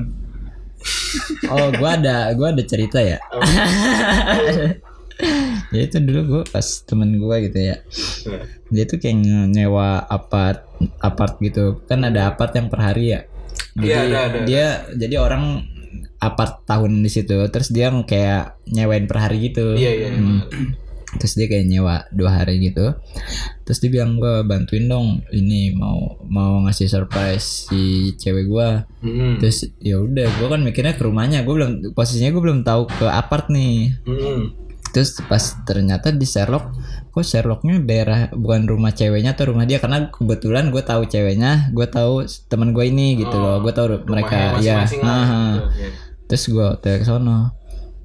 Oh, 1.49 1.67
gua 1.75 1.97
ada, 1.97 2.29
gua 2.33 2.53
ada 2.53 2.63
cerita 2.63 3.01
ya. 3.01 3.17
ya 5.69 5.81
itu 5.83 5.97
dulu 5.99 6.19
gua 6.23 6.41
pas 6.47 6.65
temen 6.85 7.09
gua 7.19 7.35
gitu 7.41 7.59
ya. 7.59 7.75
Dia 8.69 8.83
tuh 8.85 8.95
kayak 8.95 9.15
nyewa 9.49 9.99
apart, 10.01 10.65
apart 10.99 11.35
gitu. 11.39 11.81
Kan 11.83 12.03
ada 12.03 12.29
apart 12.29 12.53
yang 12.53 12.69
per 12.69 12.81
hari 12.81 13.11
ya. 13.11 13.19
Jadi 13.75 13.85
Iya, 13.85 13.99
ada, 13.99 14.19
ada. 14.23 14.37
dia, 14.45 14.65
jadi 14.95 15.15
orang 15.19 15.43
apart 16.17 16.63
tahun 16.63 17.01
di 17.01 17.09
situ. 17.09 17.35
Terus 17.49 17.69
dia 17.69 17.91
kayak 17.91 18.61
nyewain 18.65 19.03
per 19.03 19.17
hari 19.19 19.51
gitu. 19.51 19.73
Iya 19.73 19.91
iya. 19.91 20.07
Hmm. 20.13 20.41
Terus 21.17 21.33
dia 21.33 21.49
kayak 21.49 21.65
nyewa 21.65 22.05
dua 22.13 22.43
hari 22.43 22.61
gitu. 22.61 22.93
Terus 23.65 23.81
dia 23.81 23.89
bilang 23.89 24.21
gue 24.21 24.45
bantuin 24.45 24.85
dong 24.85 25.25
ini 25.33 25.73
mau 25.73 26.21
mau 26.29 26.61
ngasih 26.67 26.85
surprise 26.85 27.65
si 27.65 28.13
cewek 28.13 28.45
gua. 28.45 28.85
Hmm. 29.01 29.41
Terus 29.41 29.65
ya 29.81 29.97
udah 29.97 30.27
gue 30.29 30.47
kan 30.47 30.61
mikirnya 30.61 30.93
ke 30.93 31.01
rumahnya. 31.01 31.41
Gue 31.41 31.57
belum 31.57 31.71
posisinya 31.97 32.29
gue 32.29 32.43
belum 32.43 32.61
tahu 32.61 32.85
ke 32.85 33.05
apart 33.09 33.49
nih. 33.49 33.97
Hmm. 34.05 34.53
Terus 34.89 35.21
pas 35.25 35.41
ternyata 35.65 36.09
di 36.09 36.25
Sherlock 36.25 36.73
kok 37.09 37.21
Sherlocknya 37.21 37.77
daerah 37.81 38.29
bukan 38.33 38.65
rumah 38.65 38.89
ceweknya 38.89 39.33
atau 39.37 39.53
rumah 39.53 39.65
dia 39.65 39.77
karena 39.77 40.09
kebetulan 40.09 40.69
gue 40.69 40.81
tahu 40.81 41.05
ceweknya, 41.05 41.69
gue 41.73 41.85
tahu 41.85 42.25
teman 42.49 42.73
gue 42.73 42.85
ini 42.85 43.17
gitu 43.17 43.33
Oh, 43.33 43.41
loh. 43.41 43.55
Gue 43.61 43.73
tahu 43.73 44.01
mereka 44.05 44.57
ya. 44.61 44.81
masing-masing 44.81 45.01
lah. 45.01 45.13
Aha. 45.13 45.25
Gitu, 45.25 45.61
oke. 45.65 45.87
Terus 46.29 46.43
gue 46.49 46.67
ke 46.81 47.05
sono. 47.05 47.58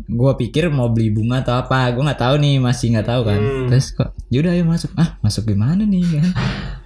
Gue 0.04 0.32
pikir 0.36 0.68
mau 0.68 0.88
beli 0.88 1.08
bunga 1.08 1.40
atau 1.40 1.56
apa. 1.56 1.88
Gue 1.90 2.02
nggak 2.02 2.20
tahu 2.20 2.34
nih, 2.36 2.58
masih 2.58 2.92
nggak 2.92 3.08
tahu 3.08 3.22
kan. 3.24 3.40
Hmm. 3.40 3.66
Terus 3.72 3.86
kok, 3.90 4.10
yaudah 4.28 4.52
ayo 4.52 4.64
masuk. 4.64 4.90
Ah, 4.94 5.16
masuk 5.20 5.46
gimana 5.46 5.82
nih 5.82 6.04
kan? 6.20 6.32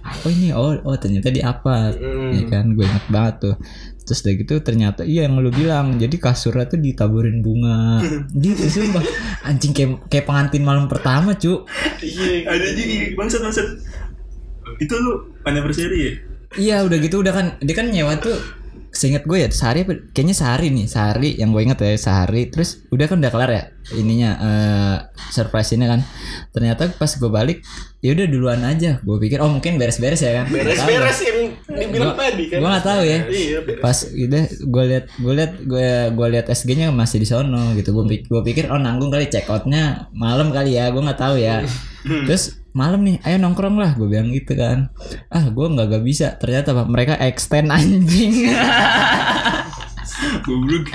oh 0.09 0.31
ini 0.31 0.49
oh 0.49 0.73
oh 0.83 0.97
ternyata 0.97 1.29
di 1.29 1.37
apa 1.37 1.93
Hmm. 1.93 2.33
ya 2.33 2.43
kan 2.49 2.73
gue 2.73 2.81
inget 2.81 3.05
banget 3.07 3.35
tuh 3.45 3.55
terus 4.01 4.25
udah 4.25 4.33
gitu 4.35 4.53
ternyata 4.59 5.05
iya 5.05 5.29
yang 5.29 5.37
lu 5.37 5.53
bilang 5.53 6.01
jadi 6.01 6.17
kasurnya 6.17 6.65
tuh 6.65 6.81
ditaburin 6.81 7.45
bunga 7.45 8.01
gitu 8.33 8.57
sumpah 8.65 9.05
anjing 9.45 9.69
kayak 9.69 10.01
kayak 10.09 10.25
pengantin 10.25 10.65
malam 10.65 10.89
pertama 10.89 11.37
cu 11.37 11.61
Iya. 12.01 12.41
Ada 12.41 12.67
juga 12.73 12.95
bangsat 13.15 13.39
bangsat. 13.39 13.67
Itu 14.81 14.93
lu 14.97 15.13
anniversary 15.43 15.99
ya? 16.01 16.13
iya 16.57 16.75
udah 16.81 16.97
gitu 16.97 17.21
udah 17.21 17.29
kan 17.29 17.45
dia 17.61 17.75
kan 17.77 17.93
nyewa 17.93 18.17
tuh 18.17 18.33
seinget 18.89 19.23
gue 19.23 19.37
ya 19.37 19.49
sehari 19.49 19.85
kayaknya 20.11 20.35
sehari 20.35 20.67
nih 20.73 20.85
sehari 20.85 21.29
yang 21.37 21.49
gue 21.49 21.61
inget 21.61 21.79
ya 21.79 21.95
sehari. 21.95 22.49
Terus 22.49 22.85
udah 22.89 23.05
kan 23.05 23.17
udah 23.17 23.31
kelar 23.31 23.51
ya 23.51 23.63
ininya 23.89 24.31
eh 24.37 24.95
surprise 25.31 25.73
ini 25.73 25.85
kan. 25.87 26.01
Ternyata 26.51 26.93
pas 26.93 27.09
gue 27.09 27.31
balik 27.31 27.63
ya 28.01 28.13
udah 28.13 28.25
duluan 28.27 28.61
aja. 28.61 28.99
Gue 29.01 29.17
pikir 29.17 29.39
oh 29.39 29.49
mungkin 29.49 29.79
beres-beres 29.79 30.21
ya 30.21 30.43
kan. 30.43 30.45
Beres-beres 30.51 31.19
yang 31.23 31.39
dibilang 31.69 32.13
Gua- 32.13 32.21
tadi 32.21 32.43
kan. 32.51 32.57
gua 32.59 32.69
nggak 32.75 32.85
tahu 32.85 33.01
ya. 33.01 33.19
Iya, 33.25 33.57
beres. 33.63 33.81
pas 33.81 33.97
udah 34.05 34.43
gue 34.51 34.83
liat 34.91 35.05
gue 35.15 35.33
liat 35.33 35.53
gue 35.63 35.87
gue 36.13 36.27
liat 36.35 36.45
SG-nya 36.51 36.87
masih 36.91 37.17
di 37.23 37.27
sono 37.29 37.73
gitu. 37.73 37.95
Gue 37.95 38.05
pikir, 38.05 38.27
gue 38.27 38.41
pikir 38.43 38.63
oh 38.69 38.77
nanggung 38.77 39.09
kali 39.09 39.31
check 39.31 39.47
outnya 39.47 40.11
malam 40.11 40.51
kali 40.51 40.75
ya 40.75 40.91
gue 40.91 40.99
nggak 40.99 41.17
tahu 41.17 41.39
ya. 41.39 41.63
Terus 42.03 42.58
malam 42.71 43.01
nih 43.01 43.17
ayo 43.23 43.37
nongkrong 43.37 43.75
lah 43.75 43.93
gue 43.93 44.05
bilang 44.05 44.29
gitu 44.29 44.53
kan 44.53 44.93
ah 45.27 45.45
gue 45.45 45.65
nggak 45.65 45.87
gak 45.89 46.03
bisa 46.03 46.37
ternyata 46.37 46.71
apa 46.71 46.83
mereka 46.85 47.13
extend 47.17 47.69
anjing 47.69 48.49
Goblok. 50.43 50.91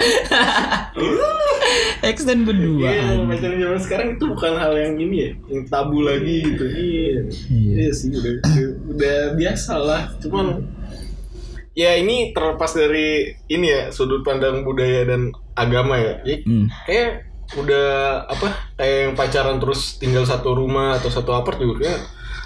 extend 2.05 2.45
berdua 2.45 2.93
Iya, 2.93 3.25
pacaran 3.25 3.57
zaman 3.57 3.81
sekarang 3.81 4.09
itu 4.17 4.25
bukan 4.29 4.53
hal 4.53 4.73
yang 4.77 4.95
ini 5.01 5.17
ya, 5.17 5.31
yang 5.49 5.65
tabu 5.65 6.05
lagi 6.05 6.45
gitu. 6.45 6.65
Iya. 6.69 7.19
Iya. 7.49 7.73
Iya 7.73 7.91
sih, 7.95 8.13
udah, 8.13 8.33
udah, 8.37 8.67
udah 8.93 9.17
biasa 9.33 9.73
lah. 9.81 10.03
Cuman 10.21 10.69
ya 11.73 11.97
ini 11.97 12.37
terlepas 12.37 12.77
dari 12.77 13.33
ini 13.49 13.67
ya 13.67 13.89
sudut 13.89 14.21
pandang 14.21 14.61
budaya 14.61 15.09
dan 15.09 15.33
agama 15.57 15.97
ya. 15.97 16.15
Ya, 16.23 16.37
Hmm. 16.45 16.67
kayak 16.85 17.11
udah 17.55 17.87
apa 18.27 18.49
kayak 18.75 18.99
yang 19.03 19.15
pacaran 19.15 19.57
terus 19.57 19.97
tinggal 19.97 20.23
satu 20.23 20.53
rumah 20.53 20.97
atau 20.97 21.09
satu 21.09 21.33
apart 21.33 21.57
juga 21.57 21.75
kayak 21.81 22.01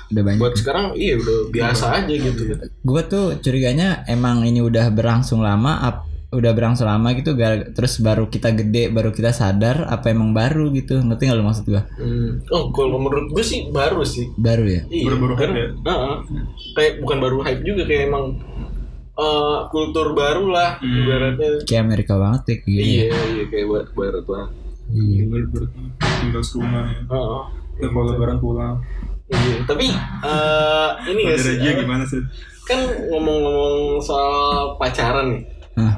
udah 0.09 0.23
banyak 0.23 0.39
buat 0.39 0.55
sekarang 0.55 0.85
iya 0.95 1.15
udah 1.15 1.39
biasa 1.49 1.85
aja 1.97 2.15
gitu 2.15 2.43
gue 2.61 3.03
tuh 3.05 3.37
curiganya 3.39 3.89
emang 4.07 4.41
ini 4.43 4.59
udah 4.59 4.89
berlangsung 4.89 5.39
lama 5.39 5.79
ap- 5.79 6.05
udah 6.29 6.49
berlangsung 6.51 6.85
lama 6.85 7.13
gitu 7.13 7.33
gar- 7.35 7.73
terus 7.73 7.97
baru 7.99 8.27
kita 8.27 8.53
gede 8.53 8.89
baru 8.89 9.11
kita 9.11 9.31
sadar 9.31 9.85
apa 9.87 10.09
emang 10.09 10.31
baru 10.31 10.69
gitu 10.71 10.97
ngerti 10.99 11.25
nggak 11.25 11.37
lu 11.37 11.45
maksud 11.47 11.65
gue 11.67 11.83
Hmm. 11.95 12.45
Oh, 12.49 12.69
kalau 12.69 12.97
menurut 12.97 13.29
gue 13.31 13.41
sih 13.43 13.65
baru 13.67 14.01
sih. 14.03 14.29
baru 14.35 14.65
ya 14.67 14.83
Iya, 14.87 15.05
Baru-baru 15.07 15.35
hype 15.35 15.41
karena- 15.43 15.73
Heeh. 15.83 16.17
kayak 16.75 16.93
bukan 16.99 17.19
baru 17.19 17.37
hype 17.41 17.63
juga 17.63 17.83
kayak 17.85 18.03
emang 18.07 18.25
eh, 19.15 19.59
kultur 19.69 20.13
baru 20.13 20.47
lah 20.49 20.71
Hmm. 20.79 21.01
ibaratnya. 21.03 21.51
kayak 21.65 21.83
Amerika 21.83 22.15
banget 22.15 22.43
ya 22.45 22.55
kayak 22.57 22.77
gini 22.79 22.93
Iya, 23.03 23.05
iya 23.31 23.45
kayak 23.47 23.67
buat 23.67 23.87
barat 23.91 24.25
banget. 24.25 24.51
Iya. 24.93 25.25
Tinggal 25.29 25.67
tinggal 26.23 26.43
serumah 26.45 26.85
ya. 26.89 27.01
Heeh. 27.05 27.43
Ya, 27.79 27.87
kalau 27.95 28.05
lebaran 28.11 28.39
pulang. 28.43 28.77
Iya, 29.29 29.57
tapi 29.69 29.93
eh, 30.25 30.89
ini 31.13 31.21
gak 31.29 31.39
sih? 31.39 31.55
Apa, 31.61 31.81
gimana 31.85 32.05
sih? 32.09 32.23
Kan 32.65 32.81
ngomong-ngomong 33.13 34.01
soal 34.01 34.75
pacaran 34.81 35.37
nih. 35.37 35.43
Hah. 35.79 35.95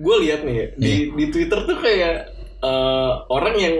gue 0.00 0.16
lihat 0.26 0.42
nih 0.42 0.54
ya, 0.56 0.66
di 0.74 0.92
di 1.14 1.24
Twitter 1.30 1.62
tuh 1.62 1.78
kayak 1.78 2.26
eh, 2.58 3.12
orang 3.30 3.54
yang 3.54 3.76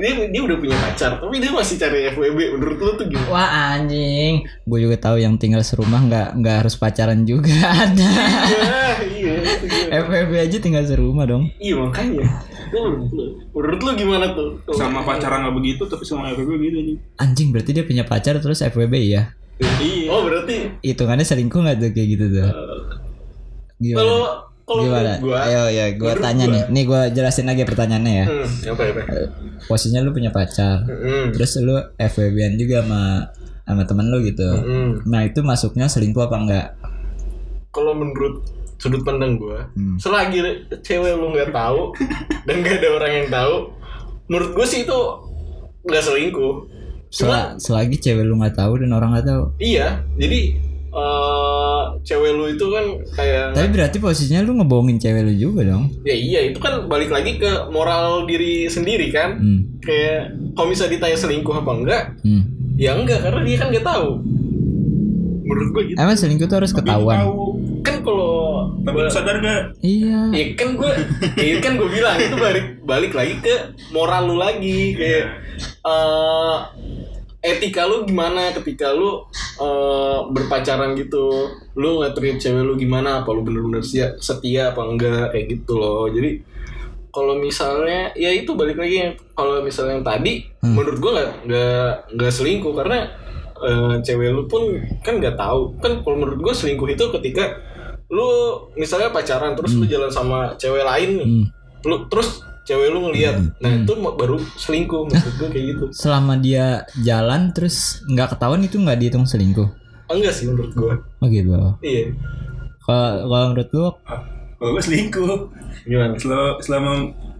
dia, 0.00 0.12
dia 0.32 0.42
udah 0.42 0.56
punya 0.58 0.74
pacar, 0.74 1.20
tapi 1.20 1.38
dia 1.38 1.52
masih 1.52 1.76
cari 1.78 2.10
FWB. 2.10 2.38
Menurut 2.58 2.78
lu 2.80 2.92
tuh 2.98 3.06
gimana? 3.06 3.28
Wah 3.30 3.50
anjing, 3.76 4.42
gue 4.66 4.78
juga 4.80 4.96
tahu 4.98 5.22
yang 5.22 5.38
tinggal 5.38 5.62
serumah 5.62 6.00
nggak 6.08 6.28
nggak 6.40 6.56
harus 6.64 6.74
pacaran 6.74 7.22
juga 7.22 7.52
ada. 7.86 8.12
Iya, 8.48 8.82
iya. 9.06 9.34
FWB 9.92 10.32
aja 10.40 10.56
tinggal 10.56 10.82
serumah 10.82 11.28
dong. 11.28 11.52
Iya 11.58 11.76
makanya. 11.76 12.24
Menurut 13.52 13.78
lu 13.78 13.90
gimana 13.92 14.32
tuh? 14.32 14.56
Sama 14.72 15.04
pacaran 15.04 15.44
nggak 15.44 15.52
begitu 15.54 15.84
tapi 15.84 16.00
sama 16.02 16.32
FWB 16.32 16.62
gitu 16.64 16.80
nih. 16.82 16.96
Anjing 17.18 17.52
berarti 17.52 17.70
dia 17.70 17.84
punya 17.84 18.02
pacar 18.02 18.40
terus 18.40 18.64
FWB 18.64 18.94
ya? 19.04 19.36
Iya. 19.60 20.08
Oh 20.08 20.24
berarti 20.24 20.80
Hitungannya 20.80 21.22
selingkuh 21.22 21.60
nggak 21.60 21.76
tuh 21.76 21.90
kayak 21.92 22.08
gitu 22.10 22.24
tuh? 22.32 22.48
Gimana? 23.78 23.98
kalau 24.00 24.20
kalau 24.62 24.82
Gimana? 24.86 25.12
gua, 25.18 25.38
Ayo 25.42 25.62
ya, 25.68 25.86
gue 25.90 26.00
menurut 26.00 26.22
tanya 26.22 26.44
gua- 26.46 26.54
nih. 26.54 26.62
Nih 26.70 26.84
gue 26.86 27.00
jelasin 27.12 27.44
lagi 27.44 27.62
pertanyaannya 27.62 28.12
ya. 28.14 28.26
Hmm, 28.26 28.48
apa 28.70 28.82
apa? 28.88 29.02
Posisinya 29.66 30.00
lu 30.00 30.10
punya 30.10 30.30
pacar, 30.30 30.86
Hmm, 30.86 31.28
terus 31.30 31.58
lu 31.58 31.74
FWB-an 31.92 32.54
juga 32.56 32.80
sama 32.80 33.02
sama 33.62 33.82
temen 33.84 34.06
lu 34.08 34.22
gitu. 34.22 34.48
hmm. 34.48 35.04
Nah 35.04 35.22
itu 35.22 35.42
masuknya 35.42 35.84
selingkuh 35.84 36.24
apa 36.24 36.36
enggak? 36.38 36.66
Kalau 37.68 37.92
menurut 37.92 38.40
sudut 38.82 39.00
pandang 39.00 39.38
gua, 39.38 39.70
Hmm. 39.72 39.94
selagi 39.94 40.42
cewek 40.76 41.14
lu 41.14 41.30
nggak 41.30 41.54
tahu 41.54 41.94
dan 42.42 42.54
nggak 42.58 42.82
ada 42.82 42.88
orang 42.92 43.12
yang 43.14 43.28
tahu, 43.30 43.54
menurut 44.26 44.50
gua 44.52 44.66
sih 44.66 44.82
itu 44.82 44.98
nggak 45.82 46.02
selingkuh. 46.02 46.54
Cuma 47.08 47.54
Sel- 47.54 47.56
selagi 47.62 47.96
cewek 47.96 48.24
lu 48.24 48.34
nggak 48.34 48.56
tahu 48.56 48.76
dan 48.76 48.90
orang 48.90 49.14
nggak 49.14 49.28
tahu. 49.28 49.44
iya, 49.56 50.02
jadi 50.16 50.58
eh 50.92 51.82
cewek 52.02 52.32
lu 52.32 52.44
itu 52.48 52.66
kan 52.66 52.84
kayak 53.12 53.54
Tapi 53.54 53.68
berarti 53.70 53.96
posisinya 53.96 54.42
lu 54.42 54.52
ngebohongin 54.54 54.98
cewek 54.98 55.22
lu 55.22 55.32
juga 55.32 55.64
dong. 55.66 55.88
ya 56.02 56.12
iya 56.12 56.40
itu 56.44 56.58
kan 56.58 56.84
balik 56.84 57.08
lagi 57.08 57.38
ke 57.38 57.48
moral 57.68 58.26
diri 58.26 58.66
sendiri 58.66 59.08
kan. 59.08 59.38
Hmm. 59.38 59.60
Kayak 59.78 60.34
kalau 60.52 60.68
misalnya 60.68 60.92
ditanya 60.94 61.16
selingkuh 61.16 61.54
apa 61.54 61.70
enggak, 61.72 62.02
Hmm. 62.20 62.44
ya 62.76 62.92
enggak 62.92 63.22
karena 63.22 63.40
dia 63.40 63.56
kan 63.56 63.68
nggak 63.70 63.86
tahu. 63.86 64.08
Menurut 65.42 65.68
gua 65.70 65.82
gitu. 65.82 65.96
Emang 65.96 66.14
selingkuh 66.14 66.46
tuh 66.46 66.58
harus 66.58 66.72
ketahuan. 66.72 67.18
Kan 67.82 67.96
kalau 68.00 68.66
Tapi 68.80 68.96
lu 68.96 69.10
sadar 69.10 69.36
gak? 69.38 69.62
Iya. 69.78 70.30
Ya 70.30 70.44
kan 70.54 70.74
gue, 70.74 70.92
ya 71.36 71.56
kan 71.58 71.74
gue 71.74 71.88
bilang 71.90 72.16
itu 72.16 72.36
balik 72.36 72.66
balik 72.82 73.12
lagi 73.12 73.34
ke 73.38 73.54
moral 73.90 74.26
lu 74.26 74.36
lagi 74.38 74.94
kayak 74.94 75.26
eh 75.82 76.56
etika 77.42 77.82
lu 77.84 78.06
gimana 78.06 78.54
ketika 78.54 78.94
lu 78.94 79.26
eh, 79.58 80.18
berpacaran 80.30 80.94
gitu, 80.94 81.50
lu 81.74 81.98
nggak 81.98 82.14
treat 82.14 82.38
cewek 82.38 82.62
lu 82.62 82.74
gimana? 82.74 83.22
Apa 83.22 83.30
lu 83.30 83.42
bener-bener 83.42 83.82
setia, 83.82 84.14
setia 84.18 84.70
apa 84.70 84.82
enggak 84.82 85.30
kayak 85.30 85.46
gitu 85.50 85.74
loh. 85.74 86.06
Jadi 86.06 86.38
kalau 87.12 87.36
misalnya 87.36 88.08
ya 88.14 88.32
itu 88.32 88.54
balik 88.54 88.78
lagi 88.78 89.12
kalau 89.34 89.60
misalnya 89.60 90.00
yang 90.00 90.06
tadi 90.06 90.34
Hmm. 90.62 90.78
menurut 90.78 90.96
gue 90.96 91.10
nggak 91.10 91.30
nggak 91.44 91.90
nggak 92.14 92.32
selingkuh 92.32 92.72
karena 92.72 93.02
eh, 93.58 93.94
cewek 94.00 94.30
lu 94.30 94.46
pun 94.46 94.62
kan 95.02 95.18
nggak 95.18 95.34
tahu 95.34 95.74
kan 95.82 95.98
kalau 96.00 96.16
menurut 96.22 96.38
gue 96.40 96.54
selingkuh 96.54 96.86
itu 96.88 97.04
ketika 97.18 97.52
lu 98.12 98.28
misalnya 98.74 99.08
pacaran 99.08 99.52
terus 99.52 99.72
lu 99.72 99.84
jalan 99.84 100.08
sama 100.08 100.52
cewek 100.54 100.84
lain 100.84 101.10
nih 101.16 101.26
Hmm. 101.26 101.44
lu 101.82 101.96
terus 102.06 102.28
cewek 102.62 102.88
lu 102.88 103.02
ngeliat 103.02 103.40
nah 103.58 103.72
itu 103.72 103.92
ma- 103.96 104.12
baru 104.12 104.36
selingkuh 104.54 105.02
menurut 105.02 105.34
gue 105.34 105.48
kayak 105.48 105.66
gitu. 105.66 105.84
Selama 105.90 106.36
dia 106.36 106.66
jalan 106.98 107.50
terus 107.50 107.76
nggak 108.04 108.28
ketahuan 108.30 108.60
itu 108.60 108.76
nggak 108.76 108.98
dihitung 108.98 109.24
selingkuh. 109.24 109.66
enggak 110.06 110.30
sih 110.30 110.44
menurut 110.44 110.70
gue 110.70 110.92
Oh 110.92 111.26
gitu. 111.26 111.56
iya. 111.80 112.12
Kalau 112.78 113.24
kalau 113.24 113.46
menurut 113.48 113.70
lu? 113.72 113.86
Kalau 114.52 114.70
gue 114.70 114.82
selingkuh. 114.84 115.34
gimana? 115.82 116.14
Selama, 116.14 116.48
selama 116.60 116.90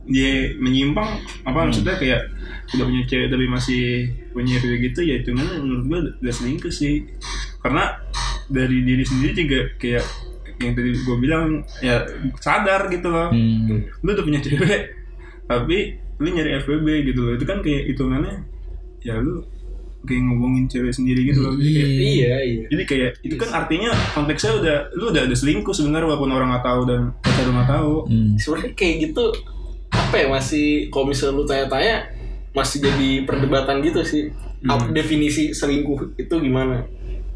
dia 0.02 0.32
menyimpang 0.56 1.06
apa 1.44 1.58
maksudnya 1.62 1.94
kayak 1.94 2.26
udah 2.72 2.84
punya 2.84 3.02
cewek 3.04 3.28
tapi 3.28 3.44
masih 3.46 3.82
punya 4.32 4.56
FWB 4.56 4.74
gitu 4.82 5.00
ya 5.04 5.14
itu 5.16 5.30
menurut 5.30 5.84
gue 5.84 5.98
udah 6.18 6.34
selingkuh 6.34 6.72
sih. 6.72 7.04
Karena 7.60 7.94
dari 8.48 8.82
diri 8.82 9.04
sendiri 9.04 9.36
juga 9.38 9.60
kayak 9.76 10.04
yang 10.62 10.74
tadi 10.78 10.90
gue 10.94 11.16
bilang 11.18 11.66
ya 11.82 12.06
sadar 12.38 12.86
gitu 12.88 13.08
loh. 13.10 13.28
Hmm, 13.34 13.82
lu 14.02 14.08
udah 14.14 14.24
punya 14.24 14.40
cewek 14.40 14.82
tapi 15.50 15.98
lu 16.22 16.28
nyari 16.30 16.62
FWB 16.62 16.86
gitu 17.12 17.20
loh. 17.26 17.32
Itu 17.34 17.44
kan 17.44 17.58
kayak 17.60 17.82
hitungannya 17.90 18.46
ya 19.02 19.18
lu 19.18 19.42
kayak 20.02 20.22
ngomongin 20.26 20.66
cewek 20.66 20.94
sendiri 20.94 21.30
gitu 21.30 21.40
loh. 21.42 21.54
Jadi 21.58 21.70
kayak, 21.74 21.90
iya 21.98 22.34
iya. 22.42 22.64
Jadi 22.70 22.82
kayak 22.86 23.10
itu 23.22 23.34
kan 23.38 23.50
artinya 23.54 23.90
konteksnya 24.14 24.52
udah 24.58 24.76
lu 24.98 25.04
udah 25.14 25.22
ada 25.26 25.34
selingkuh 25.34 25.74
sebenarnya 25.74 26.06
walaupun 26.10 26.30
orang 26.34 26.48
nggak 26.54 26.66
tahu 26.66 26.80
dan 26.86 27.00
pacar 27.22 27.44
lu 27.46 27.52
nggak 27.54 27.70
tahu. 27.70 27.94
Hmm. 28.10 28.30
sebenarnya 28.38 28.72
kayak 28.74 28.94
gitu 29.10 29.24
apa 29.92 30.14
ya 30.16 30.26
masih 30.32 30.88
kalau 30.88 31.06
misalnya 31.12 31.34
lu 31.36 31.44
tanya-tanya 31.44 31.96
masih 32.52 32.78
jadi 32.82 33.10
perdebatan 33.26 33.76
gitu 33.82 34.00
sih. 34.02 34.24
Apa 34.62 34.94
definisi 34.94 35.50
selingkuh 35.50 36.14
itu 36.14 36.34
gimana 36.38 36.86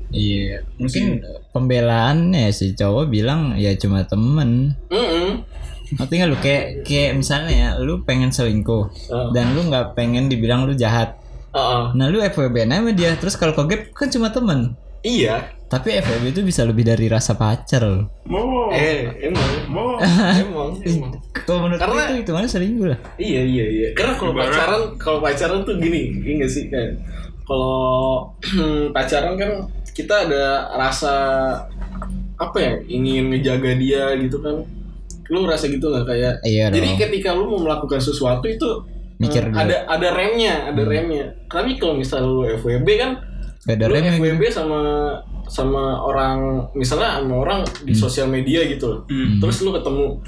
Iya. 0.09 0.63
Mungkin 0.77 1.21
pembelaannya 1.51 2.49
si 2.51 2.73
cowok 2.73 3.05
bilang 3.07 3.55
ya 3.55 3.75
cuma 3.75 4.03
temen. 4.03 4.77
Mm-mm. 4.87 5.43
Ngerti 5.89 6.13
nggak 6.15 6.29
lu 6.29 6.37
kayak 6.37 6.65
kayak 6.83 7.13
misalnya 7.15 7.53
ya 7.53 7.71
lu 7.77 8.03
pengen 8.03 8.29
selingkuh 8.29 8.85
Oh. 9.07 9.31
dan 9.31 9.53
lu 9.53 9.65
nggak 9.65 9.93
pengen 9.93 10.27
dibilang 10.27 10.63
lu 10.63 10.73
jahat. 10.73 11.19
Uh-uh. 11.51 11.91
Nah 11.93 12.07
lu 12.07 12.19
FWB 12.19 12.65
sama 12.65 12.91
dia 12.91 13.15
terus 13.15 13.35
kalau 13.35 13.55
kegep 13.55 13.91
kan 13.91 14.07
cuma 14.07 14.29
temen. 14.29 14.75
iya 15.01 15.55
Tapi 15.65 15.95
FWB 15.97 16.31
itu 16.31 16.43
bisa 16.43 16.63
lebih 16.63 16.83
dari 16.85 17.07
rasa 17.07 17.35
pacar 17.35 17.83
loh. 17.83 18.07
mau 18.25 18.67
eh 18.69 19.07
emang 19.21 19.51
mau 19.67 19.99
emang 20.43 20.79
emang 20.81 21.11
Kalau 21.41 21.59
menurut 21.61 21.79
Karena- 21.79 21.95
Karena... 21.97 22.13
itu 22.13 22.21
hitungannya 22.23 22.51
selingkuh 22.51 22.87
lah. 22.89 22.99
Iya 23.17 23.41
iya 23.43 23.65
iya. 23.67 23.89
Karena 23.93 24.15
kalau 24.15 24.33
pacaran 24.33 24.83
kalau 24.97 25.19
pacaran 25.19 25.63
tuh 25.63 25.75
gini, 25.77 26.11
ini 26.17 26.39
gak 26.39 26.51
sih 26.51 26.67
kayak 26.67 26.99
kalau 27.47 28.35
pacaran 28.95 29.35
kan 29.35 29.51
kita 29.95 30.29
ada 30.29 30.45
rasa 30.77 31.15
apa 32.37 32.57
ya 32.61 32.73
ingin 32.85 33.33
ngejaga 33.33 33.73
dia 33.81 34.13
gitu 34.21 34.43
kan 34.45 34.61
lu 35.27 35.43
ngerasa 35.43 35.67
gitu 35.67 35.89
nggak 35.89 36.05
kayak 36.05 36.35
Iya 36.45 36.69
jadi 36.69 36.89
dong. 36.93 36.99
ketika 37.01 37.31
lu 37.33 37.49
mau 37.49 37.65
melakukan 37.65 37.99
sesuatu 37.99 38.45
itu 38.45 38.85
Mikir 39.17 39.49
eh. 39.49 39.51
Hmm. 39.51 39.57
ada 39.57 39.77
ada 39.89 40.09
remnya 40.13 40.69
ada 40.69 40.83
remnya 40.85 41.33
tapi 41.49 41.81
kalau 41.81 41.97
misalnya 41.97 42.29
lu 42.29 42.45
FWB 42.61 42.89
kan 43.01 43.11
Gak 43.65 43.81
ada 43.81 43.87
lu 43.89 43.93
remnya 43.97 44.13
FWB 44.15 44.43
gitu. 44.45 44.55
sama 44.61 44.81
sama 45.49 46.03
orang 46.05 46.69
misalnya 46.77 47.23
sama 47.23 47.35
orang 47.41 47.61
di 47.83 47.95
sosial 47.95 48.29
media 48.29 48.67
gitu. 48.67 49.07
Hmm. 49.09 49.41
terus 49.41 49.65
lu 49.65 49.73
ketemu 49.73 50.21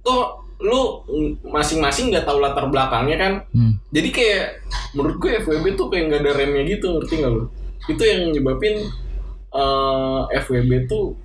kok 0.00 0.39
lu 0.60 1.00
masing-masing 1.46 2.08
nggak 2.08 2.22
tahu 2.22 2.38
latar 2.38 2.66
belakangnya 2.66 3.16
kan 3.16 3.32
Hmm. 3.50 3.72
jadi 3.88 4.08
kayak 4.08 4.44
menurut 4.92 5.16
gue 5.16 5.30
FWB 5.40 5.64
tuh 5.72 5.88
kayak 5.88 6.04
nggak 6.06 6.20
ada 6.20 6.32
remnya 6.34 6.62
gitu 6.66 6.86
ngerti 6.92 7.14
nggak 7.16 7.32
lu 7.32 7.44
itu 7.86 8.02
yang 8.02 8.20
nyebabin 8.30 8.76
eh, 9.50 10.20
FWB 10.38 10.86
tuh 10.86 11.16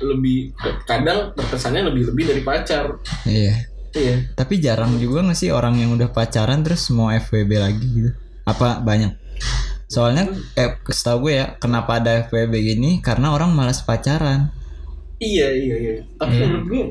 lebih 0.00 0.50
kadang 0.82 1.30
terkesannya 1.32 1.86
lebih 1.86 2.10
lebih 2.10 2.24
dari 2.26 2.42
pacar 2.42 2.98
Iya. 3.22 3.54
iya 3.94 4.16
Tapi 4.32 4.58
jarang 4.58 4.96
juga 4.96 5.22
gak 5.22 5.36
sih 5.36 5.48
orang 5.48 5.76
yang 5.76 5.94
udah 5.94 6.08
pacaran 6.08 6.60
terus 6.60 6.88
mau 6.88 7.08
FWB 7.08 7.50
lagi 7.54 7.86
gitu? 7.86 8.10
Apa 8.42 8.80
banyak? 8.80 9.14
Soalnya 9.86 10.26
eh 10.54 10.76
setahu 10.84 11.24
gue 11.24 11.34
ya 11.36 11.54
kenapa 11.56 11.96
ada 11.96 12.26
FWB 12.26 12.52
gini 12.66 12.90
karena 12.98 13.30
orang 13.30 13.52
malas 13.52 13.80
pacaran. 13.80 14.50
iya 15.18 15.50
iya 15.50 15.76
iya 15.76 15.94
tapi 16.14 16.30
Iya. 16.32 16.42
menurut 16.44 16.64
gue 16.64 16.82